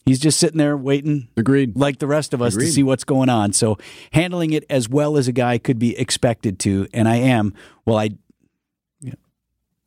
he's 0.07 0.18
just 0.18 0.40
sitting 0.40 0.57
there 0.57 0.77
waiting 0.77 1.29
Agreed. 1.37 1.77
like 1.77 1.99
the 1.99 2.07
rest 2.07 2.33
of 2.33 2.40
us 2.40 2.55
Agreed. 2.55 2.66
to 2.66 2.73
see 2.73 2.83
what's 2.83 3.05
going 3.05 3.29
on. 3.29 3.53
So 3.53 3.77
handling 4.12 4.53
it 4.53 4.64
as 4.71 4.88
well 4.88 5.18
as 5.18 5.29
a 5.29 5.33
guy 5.33 5.59
could 5.59 5.79
be 5.79 5.99
expected 5.99 6.59
to, 6.61 6.88
and 6.94 7.07
I 7.07 7.16
am. 7.16 7.53
Well, 7.85 7.99
I 7.99 8.05
you 9.01 9.11
know, 9.11 9.16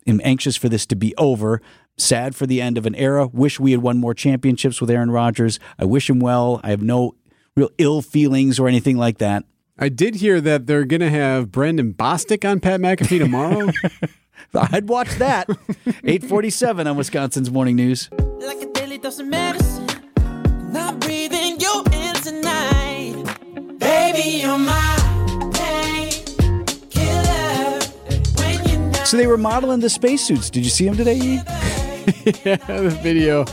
am 0.06 0.22
anxious 0.24 0.56
for 0.56 0.70
this 0.70 0.86
to 0.88 0.96
be 0.96 1.16
over. 1.18 1.60
Sad 2.02 2.36
for 2.36 2.48
the 2.48 2.62
end 2.62 2.78
of 2.78 2.86
an 2.86 2.96
era. 2.96 3.28
Wish 3.28 3.60
we 3.60 3.72
had 3.72 3.82
won 3.82 3.98
more 3.98 4.14
championships 4.14 4.82
with 4.82 4.90
Aaron 4.90 5.12
Rodgers. 5.12 5.60
I 5.78 5.86
wish 5.86 6.10
him 6.10 6.20
well. 6.20 6.60
I 6.64 6.70
have 6.72 6.82
no 6.82 7.16
real 7.56 7.70
ill 7.78 8.02
feelings 8.02 8.60
or 8.60 8.68
anything 8.68 8.98
like 8.98 9.20
that. 9.20 9.44
I 9.78 9.90
did 9.90 10.16
hear 10.16 10.42
that 10.42 10.68
they're 10.68 10.86
gonna 10.86 11.10
have 11.10 11.52
Brandon 11.52 11.94
Bostick 11.94 12.50
on 12.50 12.60
Pat 12.60 12.80
McAfee 12.80 13.20
tomorrow. 13.20 13.72
I'd 14.74 14.90
watch 14.90 15.10
that. 15.20 15.48
847 16.04 16.88
on 16.88 16.98
Wisconsin's 16.98 17.52
Morning 17.52 17.76
News. 17.76 18.10
like 18.40 18.62
a 18.62 18.66
daily 18.74 18.98
dose 18.98 19.20
of 19.20 19.28
medicine. 19.28 19.88
I'm 20.74 20.98
breathing 21.00 21.60
you 21.60 21.84
in 21.94 22.16
tonight. 22.16 23.14
Baby, 23.80 24.40
you're 24.42 24.58
my 24.58 25.52
painkiller. 25.54 27.80
When 28.38 28.70
you're 28.70 28.80
not 28.92 29.08
So 29.08 29.18
they 29.18 29.28
were 29.28 29.38
modeling 29.38 29.80
the 29.82 29.90
spacesuits. 29.90 30.50
Did 30.50 30.64
you 30.64 30.70
see 30.72 30.86
them 30.86 30.98
today? 30.98 31.42
Yeah, 32.46 32.56
the 32.56 33.00
video. 33.02 33.46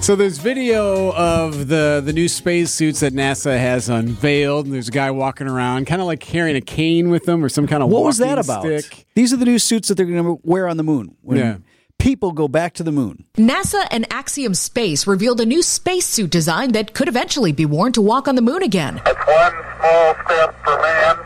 So 0.00 0.16
there's 0.16 0.38
video 0.38 1.12
of 1.12 1.68
the 1.68 2.02
the 2.04 2.12
new 2.12 2.26
spacesuits 2.28 3.00
that 3.00 3.12
NASA 3.12 3.58
has 3.58 3.88
unveiled, 3.88 4.64
and 4.66 4.74
there's 4.74 4.88
a 4.88 4.92
guy 4.92 5.10
walking 5.10 5.46
around, 5.46 5.86
kind 5.86 6.00
of 6.00 6.06
like 6.06 6.20
carrying 6.20 6.56
a 6.56 6.60
cane 6.62 7.10
with 7.10 7.24
them 7.26 7.44
or 7.44 7.48
some 7.50 7.66
kind 7.66 7.82
of 7.82 7.90
walking. 7.90 8.02
What 8.02 8.06
was 8.06 8.18
that 8.18 8.38
about? 8.38 8.62
stick. 8.64 9.06
These 9.14 9.32
are 9.32 9.36
the 9.36 9.44
new 9.44 9.58
suits 9.58 9.88
that 9.88 9.96
they're 9.96 10.06
going 10.06 10.24
to 10.24 10.40
wear 10.42 10.68
on 10.68 10.76
the 10.78 10.82
moon. 10.82 11.16
When 11.22 11.38
Yeah. 11.38 11.56
People 11.98 12.32
go 12.32 12.48
back 12.48 12.72
to 12.74 12.82
the 12.82 12.92
moon. 12.92 13.26
NASA 13.36 13.86
and 13.90 14.10
Axiom 14.10 14.54
Space 14.54 15.06
revealed 15.06 15.38
a 15.38 15.44
new 15.44 15.62
spacesuit 15.62 16.30
design 16.30 16.72
that 16.72 16.94
could 16.94 17.08
eventually 17.08 17.52
be 17.52 17.66
worn 17.66 17.92
to 17.92 18.00
walk 18.00 18.26
on 18.26 18.36
the 18.36 18.40
moon 18.42 18.62
again. 18.62 19.02
It's 19.04 19.26
one 19.26 19.52
small 19.76 20.14
step 20.24 20.64
for 20.64 20.80
man, 20.80 21.16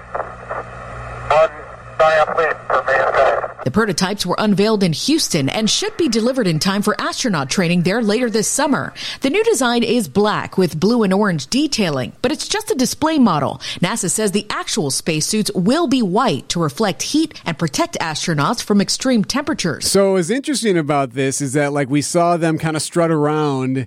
one 1.31 1.51
giant 1.97 2.39
leap 2.39 2.57
for 2.67 2.83
mankind. 2.89 3.54
The 3.65 3.71
prototypes 3.71 4.27
were 4.27 4.37
unveiled 4.39 4.83
in 4.83 4.93
Houston 4.93 5.49
and 5.49 5.71
should 5.71 5.97
be 5.97 6.11
delivered 6.11 6.47
in 6.47 6.59
time 6.59 6.83
for 6.83 7.01
astronaut 7.01 7.49
training 7.49 7.83
there 7.83 8.03
later 8.03 8.29
this 8.29 8.47
summer. 8.47 8.93
The 9.23 9.31
new 9.31 9.43
design 9.43 9.83
is 9.83 10.07
black 10.07 10.59
with 10.59 10.79
blue 10.79 11.03
and 11.03 11.15
orange 11.15 11.47
detailing, 11.47 12.13
but 12.21 12.31
it's 12.31 12.47
just 12.47 12.71
a 12.71 12.75
display 12.75 13.19
model. 13.19 13.63
NASA 13.81 14.11
says 14.11 14.33
the 14.33 14.47
actual 14.51 14.91
spacesuits 14.91 15.51
will 15.55 15.87
be 15.87 16.03
white 16.03 16.47
to 16.51 16.61
reflect 16.61 17.03
heat 17.03 17.41
and 17.47 17.59
protect 17.59 17.97
astronauts 18.01 18.63
from 18.63 18.83
extreme 18.83 19.25
temperatures. 19.25 19.91
So 19.91 20.13
what's 20.13 20.29
interesting 20.29 20.77
about 20.77 21.13
this 21.15 21.41
is 21.41 21.55
that 21.55 21.73
like 21.73 21.89
we 21.89 22.03
saw 22.03 22.37
them 22.37 22.59
kind 22.59 22.77
of 22.77 22.83
strut 22.83 23.11
around, 23.11 23.87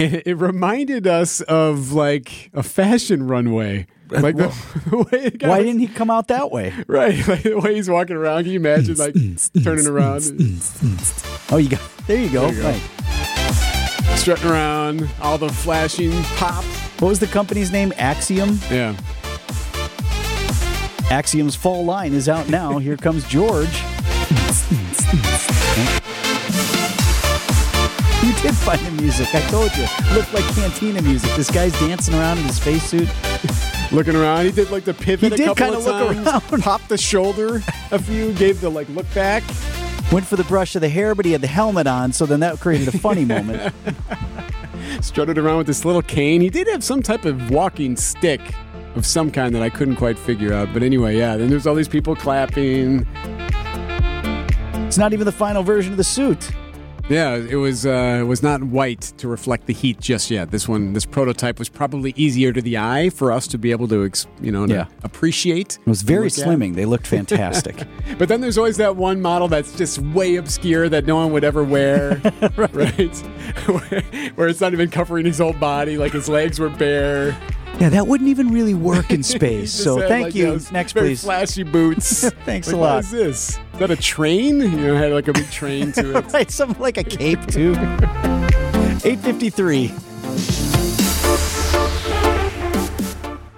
and 0.00 0.22
it 0.26 0.34
reminded 0.36 1.06
us 1.06 1.40
of 1.42 1.92
like 1.92 2.50
a 2.54 2.62
fashion 2.62 3.26
runway. 3.26 3.86
Uh, 4.14 4.20
like 4.20 4.36
the, 4.36 4.48
the 4.90 4.96
way 5.12 5.24
it 5.26 5.38
got- 5.38 5.50
Why 5.50 5.62
didn't 5.62 5.80
he 5.80 5.86
come 5.86 6.10
out 6.10 6.28
that 6.28 6.50
way? 6.50 6.74
right? 6.88 7.26
Like 7.28 7.42
the 7.44 7.58
way 7.60 7.74
he's 7.76 7.88
walking 7.88 8.16
around. 8.16 8.44
Can 8.44 8.52
you 8.52 8.58
imagine 8.60 8.96
like 8.96 9.14
turning 9.62 9.86
around, 9.86 10.22
Oh, 11.50 11.56
you 11.58 11.68
got 11.68 11.80
there. 12.06 12.18
You 12.20 12.30
go. 12.30 12.50
Right. 12.50 12.80
strutting 14.16 14.50
around, 14.50 15.08
all 15.20 15.38
the 15.38 15.48
flashing 15.48 16.10
pop? 16.36 16.64
What 17.00 17.08
was 17.08 17.18
the 17.20 17.26
company's 17.28 17.70
name? 17.72 17.92
Axiom. 17.96 18.58
Yeah. 18.70 18.96
Axiom's 21.10 21.56
fall 21.56 21.84
line 21.84 22.12
is 22.12 22.28
out 22.28 22.48
now. 22.48 22.78
Here 22.78 22.96
comes 22.96 23.26
George. 23.28 23.68
You 28.30 28.36
did 28.42 28.54
find 28.54 28.78
the 28.86 28.92
music. 29.02 29.34
I 29.34 29.40
told 29.48 29.76
you. 29.76 29.86
Looked 30.14 30.32
like 30.32 30.44
cantina 30.54 31.02
music. 31.02 31.34
This 31.34 31.50
guy's 31.50 31.72
dancing 31.80 32.14
around 32.14 32.38
in 32.38 32.44
his 32.44 32.58
spacesuit. 32.58 33.08
looking 33.92 34.14
around. 34.14 34.44
He 34.44 34.52
did 34.52 34.70
like 34.70 34.84
the 34.84 34.94
pivot. 34.94 35.32
He 35.32 35.36
did 35.36 35.56
couple 35.56 35.74
of 35.74 35.84
look 35.84 36.14
times, 36.14 36.28
around. 36.52 36.62
popped 36.62 36.88
the 36.88 36.96
shoulder 36.96 37.60
a 37.90 37.98
few, 37.98 38.32
gave 38.34 38.60
the 38.60 38.68
like 38.68 38.88
look 38.90 39.12
back. 39.14 39.42
Went 40.12 40.24
for 40.26 40.36
the 40.36 40.44
brush 40.44 40.76
of 40.76 40.80
the 40.80 40.88
hair, 40.88 41.16
but 41.16 41.24
he 41.24 41.32
had 41.32 41.40
the 41.40 41.48
helmet 41.48 41.88
on, 41.88 42.12
so 42.12 42.24
then 42.24 42.38
that 42.38 42.60
created 42.60 42.86
a 42.86 42.96
funny 42.96 43.24
moment. 43.24 43.74
strutted 45.00 45.36
around 45.36 45.58
with 45.58 45.66
this 45.66 45.84
little 45.84 46.02
cane. 46.02 46.40
He 46.40 46.50
did 46.50 46.68
have 46.68 46.84
some 46.84 47.02
type 47.02 47.24
of 47.24 47.50
walking 47.50 47.96
stick 47.96 48.40
of 48.94 49.04
some 49.04 49.32
kind 49.32 49.52
that 49.56 49.62
I 49.62 49.70
couldn't 49.70 49.96
quite 49.96 50.16
figure 50.16 50.52
out. 50.52 50.72
But 50.72 50.84
anyway, 50.84 51.16
yeah, 51.16 51.36
then 51.36 51.50
there's 51.50 51.66
all 51.66 51.74
these 51.74 51.88
people 51.88 52.14
clapping. 52.14 53.08
It's 54.86 54.98
not 54.98 55.12
even 55.12 55.24
the 55.24 55.32
final 55.32 55.64
version 55.64 55.92
of 55.92 55.96
the 55.96 56.04
suit. 56.04 56.52
Yeah, 57.10 57.34
it 57.34 57.56
was 57.56 57.84
uh, 57.86 58.18
it 58.20 58.24
was 58.24 58.42
not 58.42 58.62
white 58.62 59.00
to 59.18 59.26
reflect 59.26 59.66
the 59.66 59.72
heat 59.72 59.98
just 60.00 60.30
yet. 60.30 60.50
This 60.52 60.68
one, 60.68 60.92
this 60.92 61.04
prototype 61.04 61.58
was 61.58 61.68
probably 61.68 62.14
easier 62.16 62.52
to 62.52 62.62
the 62.62 62.78
eye 62.78 63.10
for 63.10 63.32
us 63.32 63.48
to 63.48 63.58
be 63.58 63.72
able 63.72 63.88
to, 63.88 64.08
you 64.40 64.52
know, 64.52 64.64
to 64.66 64.72
Yeah. 64.72 64.86
appreciate. 65.02 65.78
It 65.84 65.86
was 65.88 66.02
very 66.02 66.28
look 66.30 66.38
at. 66.38 66.46
slimming. 66.46 66.76
They 66.76 66.86
looked 66.86 67.06
fantastic. 67.18 67.84
But 68.16 68.28
then 68.28 68.40
there's 68.40 68.56
always 68.56 68.76
that 68.76 68.94
one 68.94 69.20
model 69.20 69.48
that's 69.48 69.76
just 69.76 69.98
way 69.98 70.36
obscure 70.36 70.88
that 70.88 71.04
no 71.04 71.16
one 71.16 71.32
would 71.32 71.42
ever 71.44 71.64
wear, 71.64 72.20
right? 72.56 73.16
where, 73.66 74.02
where 74.36 74.48
it's 74.48 74.60
not 74.60 74.72
even 74.72 74.88
covering 74.88 75.26
his 75.26 75.38
whole 75.38 75.52
body, 75.54 75.98
like 75.98 76.12
his 76.12 76.28
legs 76.28 76.60
were 76.60 76.70
bare. 76.70 77.36
yeah, 77.80 77.88
that 77.88 78.06
wouldn't 78.06 78.28
even 78.30 78.52
really 78.52 78.74
work 78.74 79.10
in 79.10 79.24
space. 79.24 79.72
So 79.72 79.98
had, 79.98 80.08
thank 80.08 80.24
like, 80.26 80.34
you. 80.36 80.60
Next, 80.70 80.92
very 80.92 81.08
please. 81.08 81.22
Flashy 81.24 81.64
boots. 81.64 82.30
Thanks 82.44 82.68
Like, 82.68 82.76
a 82.76 82.78
lot. 82.78 82.94
What 82.96 83.04
is 83.04 83.10
this? 83.10 83.58
Is 83.80 83.88
that 83.88 83.98
a 83.98 84.02
train? 84.02 84.60
You 84.60 84.68
know, 84.68 84.94
had 84.94 85.10
like 85.10 85.26
a 85.28 85.32
big 85.32 85.50
train 85.50 85.90
to 85.92 86.18
it. 86.18 86.32
right, 86.34 86.50
something 86.50 86.82
like 86.82 86.98
a 86.98 87.02
cape 87.02 87.46
too. 87.46 87.70
853. 89.02 89.94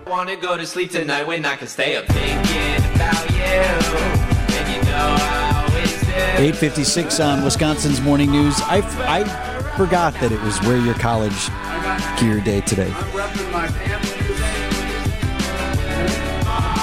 wanna 0.07 0.37
go 0.37 0.57
to 0.57 0.65
sleep 0.65 0.93
tonight 0.93 1.27
when 1.27 1.45
I 1.45 1.57
can 1.57 1.67
stay 1.67 1.97
up 1.97 2.07
thinking 2.07 2.95
about 2.95 3.31
you. 3.33 3.43
And 4.55 4.69
you 4.73 4.83
know 4.89 5.17
I 5.19 5.67
always 5.67 5.91
do. 6.03 6.13
856 6.13 7.19
on 7.19 7.43
Wisconsin's 7.43 8.01
Morning 8.01 8.31
News. 8.31 8.61
I, 8.61 8.77
I 9.09 9.25
forgot 9.77 10.15
that 10.21 10.31
it 10.31 10.41
was 10.43 10.61
wear 10.61 10.77
your 10.77 10.95
college 10.95 11.49
gear 12.21 12.41
day 12.41 12.61
today. 12.61 12.93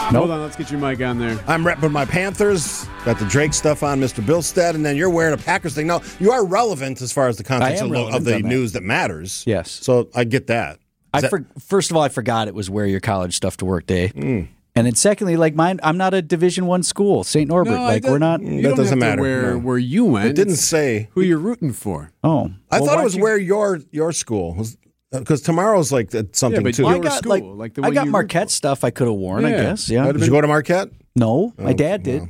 Hold 0.10 0.32
on, 0.32 0.42
let's 0.42 0.56
get 0.56 0.72
your 0.72 0.80
mic 0.80 1.02
on 1.02 1.20
there. 1.20 1.40
I'm 1.48 1.64
repping 1.64 1.92
my 1.92 2.04
Panthers. 2.06 2.86
Got 3.06 3.20
the 3.20 3.26
Drake 3.26 3.54
stuff 3.54 3.84
on, 3.84 4.00
Mr. 4.00 4.24
Billstead, 4.24 4.74
and 4.74 4.84
then 4.84 4.96
you're 4.98 5.10
wearing 5.10 5.34
a 5.34 5.38
Packers 5.38 5.76
thing. 5.76 5.86
Now 5.86 6.02
you 6.20 6.32
are 6.32 6.44
relevant 6.46 7.02
as 7.02 7.12
far 7.14 7.28
as 7.28 7.38
the 7.38 7.44
context 7.44 7.84
I 7.84 7.86
am 7.86 7.94
of, 7.94 8.08
the- 8.12 8.18
of 8.18 8.24
the 8.24 8.32
that. 8.32 8.44
news 8.44 8.72
that 8.74 8.82
matters. 8.84 9.44
Yes. 9.46 9.70
So 9.70 10.10
I 10.16 10.24
get 10.24 10.48
that. 10.48 10.80
I 11.14 11.22
that- 11.22 11.30
for, 11.30 11.46
first 11.60 11.92
of 11.92 11.98
all, 11.98 12.02
I 12.04 12.10
forgot 12.10 12.48
it 12.48 12.56
was 12.56 12.70
wear 12.72 12.88
your 12.88 13.00
college 13.00 13.36
stuff 13.36 13.58
to 13.58 13.66
work 13.66 13.86
day. 13.86 14.08
Hmm. 14.08 14.42
And 14.76 14.86
then 14.88 14.96
secondly, 14.96 15.36
like 15.38 15.54
mine, 15.56 15.80
I'm 15.84 15.98
not 15.98 16.14
a 16.14 16.22
Division 16.22 16.66
One 16.66 16.82
school, 16.84 17.24
St. 17.24 17.48
Norbert. 17.50 17.72
No, 17.72 17.84
like 17.84 18.04
we're 18.04 18.18
not. 18.18 18.42
You 18.42 18.62
That 18.62 18.68
don't 18.70 18.78
doesn't 18.78 19.00
have 19.02 19.16
to 19.18 19.18
matter, 19.18 19.22
Where, 19.22 19.52
no. 19.54 19.58
where 19.60 19.78
you 19.78 20.06
went. 20.06 20.28
it 20.30 20.34
didn't 20.36 20.56
say. 20.56 21.10
who 21.12 21.22
you're 21.22 21.38
rooting 21.40 21.74
for. 21.74 22.12
Oh, 22.24 22.52
I 22.72 22.80
Well, 22.80 22.88
thought 22.90 23.00
it 23.00 23.04
was 23.04 23.16
you- 23.16 23.22
where 23.24 23.38
your 23.38 23.80
your 23.92 24.12
school 24.12 24.66
because 25.12 25.42
tomorrow's 25.42 25.92
like 25.92 26.14
uh, 26.14 26.24
something 26.34 26.64
but 26.64 26.76
too. 26.76 26.84
your 26.84 26.96
I 26.96 27.00
got 27.00 27.18
school, 27.20 27.30
like, 27.32 27.44
like 27.44 27.74
the 27.74 27.84
I 27.84 27.92
got 27.92 28.08
Marquette 28.08 28.50
stuff 28.52 28.84
I 28.84 28.92
could 28.92 29.08
have 29.08 29.16
worn. 29.16 29.46
I 29.46 29.52
guess. 29.52 29.90
Yeah. 29.90 30.12
Did 30.12 30.22
you 30.22 30.30
go 30.32 30.42
to 30.42 30.48
Marquette? 30.48 30.90
No, 31.16 31.54
my 31.58 31.74
dad 31.74 32.04
did. 32.04 32.24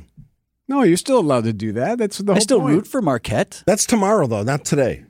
No, 0.68 0.82
you're 0.82 0.96
still 0.96 1.18
allowed 1.18 1.44
to 1.44 1.52
do 1.52 1.72
that. 1.72 1.98
That's 1.98 2.18
the 2.18 2.32
whole 2.32 2.36
I 2.36 2.40
still 2.40 2.60
point. 2.60 2.74
root 2.74 2.86
for 2.86 3.02
Marquette. 3.02 3.62
That's 3.66 3.84
tomorrow 3.86 4.26
though, 4.26 4.42
not 4.44 4.64
today. 4.64 5.04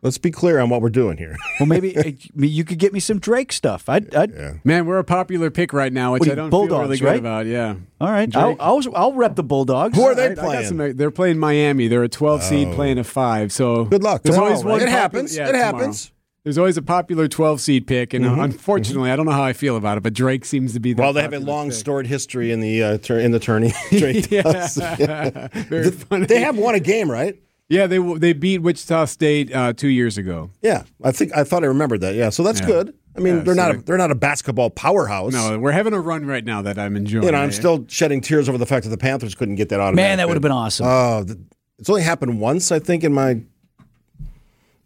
Let's 0.00 0.18
be 0.18 0.30
clear 0.30 0.60
on 0.60 0.68
what 0.70 0.80
we're 0.80 0.90
doing 0.90 1.16
here. 1.18 1.36
Well, 1.58 1.66
maybe 1.66 1.96
uh, 1.98 2.12
you 2.36 2.62
could 2.64 2.78
get 2.78 2.92
me 2.92 3.00
some 3.00 3.18
Drake 3.18 3.50
stuff. 3.50 3.88
I'd, 3.88 4.14
I'd 4.14 4.64
Man, 4.64 4.86
we're 4.86 4.98
a 4.98 5.04
popular 5.04 5.50
pick 5.50 5.72
right 5.72 5.92
now, 5.92 6.12
which 6.12 6.20
What 6.20 6.24
do 6.26 6.30
I 6.30 6.34
you- 6.34 6.36
don't 6.36 6.50
Bulldogs, 6.50 6.70
feel 6.70 6.80
really 6.82 6.98
good 6.98 7.04
right? 7.06 7.18
about. 7.18 7.46
Yeah. 7.46 7.74
all 8.00 8.08
right. 8.10 8.36
I'll, 8.36 8.56
I'll 8.60 8.80
I'll 8.94 9.12
rep 9.14 9.34
the 9.34 9.42
Bulldogs. 9.42 9.96
Who 9.98 10.04
are 10.04 10.14
they 10.14 10.26
I 10.26 10.34
got 10.34 10.44
playing? 10.44 10.66
some- 10.66 10.96
they're 10.96 11.10
playing 11.10 11.38
Miami. 11.38 11.88
They're 11.88 12.04
a 12.04 12.08
12 12.08 12.42
seed 12.44 12.74
playing 12.74 12.98
a 12.98 13.04
five. 13.04 13.50
So 13.52 13.86
Good 13.86 14.04
luck. 14.04 14.22
There's 14.22 14.36
Tomorrow, 14.36 14.52
always 14.52 14.64
right? 14.64 14.70
one 14.70 14.80
It 14.82 14.84
popular- 14.84 15.00
happens. 15.00 15.36
yeah, 15.36 15.48
It 15.48 15.52
tomorrow. 15.52 15.64
happens. 15.78 16.12
There's 16.48 16.56
always 16.56 16.78
a 16.78 16.82
popular 16.82 17.28
12 17.28 17.60
seed 17.60 17.86
pick, 17.86 18.14
and 18.14 18.24
uh, 18.24 18.30
Mhm. 18.30 18.44
unfortunately, 18.44 19.10
I 19.10 19.16
don't 19.16 19.26
know 19.26 19.32
how 19.32 19.42
I 19.42 19.52
feel 19.52 19.76
about 19.76 19.98
it. 19.98 20.02
But 20.02 20.14
Drake 20.14 20.46
seems 20.46 20.72
to 20.72 20.80
be. 20.80 20.94
The 20.94 21.02
Well, 21.02 21.12
they 21.12 21.20
have 21.20 21.34
a 21.34 21.40
long 21.40 21.68
pick. 21.68 21.74
storied 21.78 22.06
history 22.06 22.50
in 22.52 22.60
the 22.60 22.82
uh, 22.82 22.96
tur- 22.96 23.18
in 23.18 23.32
the 23.32 23.38
tourney. 23.38 23.74
Drake 23.90 24.30
Yeah. 24.30 24.40
does. 24.40 24.76
Very 25.68 25.90
Th- 25.90 25.94
funny. 25.94 26.24
They 26.24 26.40
have 26.40 26.56
won 26.56 26.74
a 26.74 26.80
game, 26.80 27.10
right? 27.10 27.36
Yeah, 27.68 27.86
they 27.86 27.98
they 27.98 28.32
beat 28.32 28.62
Wichita 28.62 29.04
State 29.04 29.54
uh, 29.54 29.74
two 29.74 29.88
years 29.88 30.16
ago. 30.16 30.48
Yeah, 30.62 30.84
I 31.04 31.12
think 31.12 31.36
I 31.36 31.44
thought 31.44 31.64
I 31.64 31.66
remembered 31.66 32.00
that. 32.00 32.14
Yeah, 32.14 32.30
so 32.30 32.42
that's 32.42 32.60
Yeah. 32.60 32.66
good. 32.66 32.94
I 33.14 33.20
mean, 33.20 33.36
Yeah, 33.36 33.42
they're 33.42 33.54
so 33.54 33.60
not 33.60 33.70
a, 33.70 33.76
they- 33.76 33.82
they're 33.82 33.98
not 33.98 34.10
a 34.10 34.14
basketball 34.14 34.70
powerhouse. 34.70 35.34
No, 35.34 35.58
we're 35.58 35.72
having 35.72 35.92
a 35.92 36.00
run 36.00 36.24
right 36.24 36.46
now 36.46 36.62
that 36.62 36.78
I'm 36.78 36.96
enjoying. 36.96 37.24
you 37.24 37.32
know, 37.32 37.36
I'm 37.38 37.52
still 37.52 37.84
shedding 37.88 38.22
tears 38.22 38.48
over 38.48 38.56
the 38.56 38.64
fact 38.64 38.84
that 38.84 38.90
the 38.90 38.96
Panthers 38.96 39.34
couldn't 39.34 39.56
get 39.56 39.68
that 39.68 39.80
automatic. 39.80 39.96
Man, 40.12 40.16
that 40.16 40.28
would 40.28 40.34
have 40.36 40.42
been 40.42 40.50
awesome. 40.50 40.86
Oh, 40.86 41.24
th- 41.26 41.36
it's 41.78 41.90
only 41.90 42.00
happened 42.04 42.40
once, 42.40 42.72
I 42.72 42.78
think, 42.78 43.04
in 43.04 43.12
my 43.12 43.42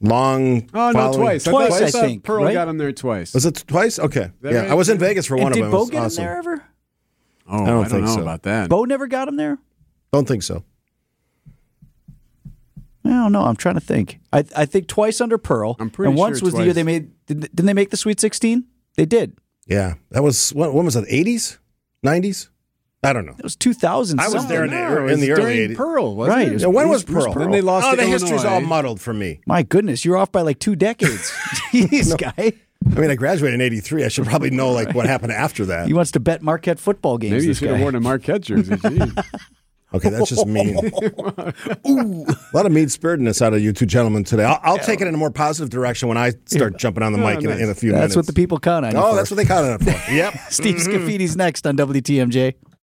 long. 0.03 0.69
Oh 0.75 0.91
no, 0.91 0.93
following- 0.93 1.19
twice. 1.21 1.45
Twice, 1.45 1.69
thought, 1.71 1.83
I 1.83 1.91
think, 1.91 2.25
Pearl 2.25 2.45
right? 2.45 2.53
got 2.53 2.69
him 2.69 2.77
there 2.79 2.93
twice. 2.93 3.33
Was 3.35 3.47
it 3.47 3.65
twice? 3.67 3.99
Okay, 3.99 4.31
that 4.43 4.53
yeah, 4.53 4.61
right? 4.63 4.71
I 4.71 4.75
was 4.75 4.89
in 4.89 4.99
Vegas 4.99 5.27
for 5.27 5.35
and 5.37 5.45
one 5.45 5.53
of 5.53 5.59
them. 5.59 5.71
Bo 5.71 5.85
It 5.85 5.91
get 5.93 6.03
awesome. 6.03 6.23
him 6.25 6.29
there 6.29 6.39
ever? 6.39 6.65
Oh, 7.49 7.53
I 7.53 7.55
I 7.55 7.59
don't 7.59 7.67
don't, 7.67 7.89
think 7.91 8.05
know 8.05 8.15
so. 8.17 8.23
about 8.23 8.43
that. 8.43 8.69
Bo 8.69 8.85
never 8.85 9.07
got 9.07 9.29
him 9.29 9.37
there. 9.37 9.59
Don't 10.13 10.29
think 10.29 10.43
so. 10.43 10.65
I 13.05 13.09
don't 13.09 13.33
know. 13.33 13.43
I'm 13.43 13.57
trying 13.57 13.75
to 13.75 13.81
think. 13.81 14.21
I 14.33 14.45
I 14.57 14.65
think 14.65 14.87
twice 14.87 15.21
under 15.21 15.39
Pearl. 15.39 15.77
I'm 15.81 15.91
pretty 15.91 16.07
sure. 16.09 16.11
and 16.13 16.19
once 16.19 16.39
sure 16.39 16.47
was 16.47 16.55
the 16.55 16.65
year 16.65 16.73
they 16.73 16.85
made. 16.85 17.11
Did, 17.27 17.41
didn't 17.41 17.67
they 17.67 17.75
make 17.75 17.91
the 17.91 17.97
Sweet 17.97 18.21
16? 18.21 18.65
They 18.97 19.07
did. 19.07 19.37
Yeah, 19.67 19.95
that 20.11 20.23
was 20.23 20.51
when, 20.55 20.73
when 20.73 20.85
was 20.85 20.95
that? 20.95 21.07
80s, 21.09 21.59
90s? 22.05 22.49
I 23.05 23.13
don't 23.13 23.27
know. 23.27 23.35
It 23.37 23.43
was 23.43 23.57
2000. 23.57 24.21
I 24.21 24.29
was 24.29 24.47
there 24.47 24.65
in 24.65 24.71
the, 24.71 24.77
No, 24.77 25.09
in 25.09 25.21
the 25.21 25.33
early 25.33 25.57
during 25.57 25.71
80s. 25.71 25.77
Pearl, 25.77 26.15
wasn't 26.15 26.37
Right, 26.37 26.47
it? 26.47 26.51
it 26.51 26.55
was 26.55 26.63
Yeah, 26.63 26.69
when 26.69 26.89
was 26.89 27.03
Pearl? 27.03 27.33
Pearl. 27.33 27.43
Then 27.43 27.51
they 27.51 27.61
lost 27.61 27.87
Oh, 27.87 27.91
to 27.91 27.97
the 27.97 28.07
history's 28.07 28.45
all 28.45 28.61
muddled 28.61 29.01
for 29.01 29.13
me. 29.13 29.41
My 29.47 29.63
goodness, 29.65 30.05
you're 30.05 30.17
off 30.17 30.31
by 30.31 30.43
like 30.43 30.61
two 30.61 30.77
decades. 30.77 31.31
Jeez, 31.73 32.17
guy. 32.17 32.53
I 32.85 33.01
mean, 33.01 33.11
I 33.11 33.15
graduated 33.17 33.55
in 33.55 33.61
'83. 33.61 34.05
I 34.05 34.09
should 34.09 34.27
probably 34.27 34.51
know 34.51 34.71
like 34.73 34.95
what 34.95 35.07
happened 35.07 35.33
after 35.33 35.65
that. 35.67 35.87
He 35.87 35.95
wants 35.95 36.11
to 36.13 36.21
bet 36.21 36.43
Marquette 36.43 36.79
football 36.81 37.19
games. 37.19 37.33
Maybe 37.33 37.43
you 37.45 37.49
this 37.51 37.59
should 37.59 37.71
have 37.71 37.81
worn 37.81 37.95
a 37.95 38.01
Marquette 38.01 38.43
jersey. 38.43 38.77
Okay, 39.95 40.09
that's 40.09 40.31
just 40.31 40.47
mean. 40.47 40.79
Ooh, 41.87 42.25
a 42.27 42.57
lot 42.57 42.65
of 42.65 42.73
mean 42.73 42.89
spiritedness 42.89 43.43
out 43.43 43.53
of 43.53 43.61
you 43.61 43.75
two 43.75 43.85
gentlemen 43.85 44.25
today. 44.25 44.45
I'll, 44.45 44.59
I'll 44.63 44.79
take 44.79 45.03
it 45.03 45.07
in 45.07 45.15
a 45.15 45.19
more 45.19 45.31
positive 45.31 45.69
direction 45.69 46.09
when 46.09 46.17
I 46.17 46.33
start 46.47 46.79
jumping 46.79 47.03
on 47.03 47.13
the 47.13 47.19
Oh, 47.23 47.27
mic 47.27 47.41
in, 47.43 47.51
nice. 47.51 47.61
in 47.61 47.69
a 47.69 47.75
few 47.75 47.91
That's 47.91 47.99
minutes. 47.99 48.15
That's 48.15 48.17
what 48.17 48.27
the 48.27 48.33
people 48.33 48.59
count 48.59 48.87
on. 48.87 48.97
Oh, 48.97 49.11
for. 49.11 49.17
that's 49.17 49.31
what 49.31 49.37
they 49.37 49.45
count 49.45 49.67
on 49.67 49.73
it 49.75 49.83
for. 49.83 50.11
Yep. 50.13 50.35
Steve 50.49 50.77
mm-hmm. 50.77 50.93
Scaffidi's 50.93 51.37
next 51.37 51.67
on 51.67 51.77
WTMJ. 51.77 52.55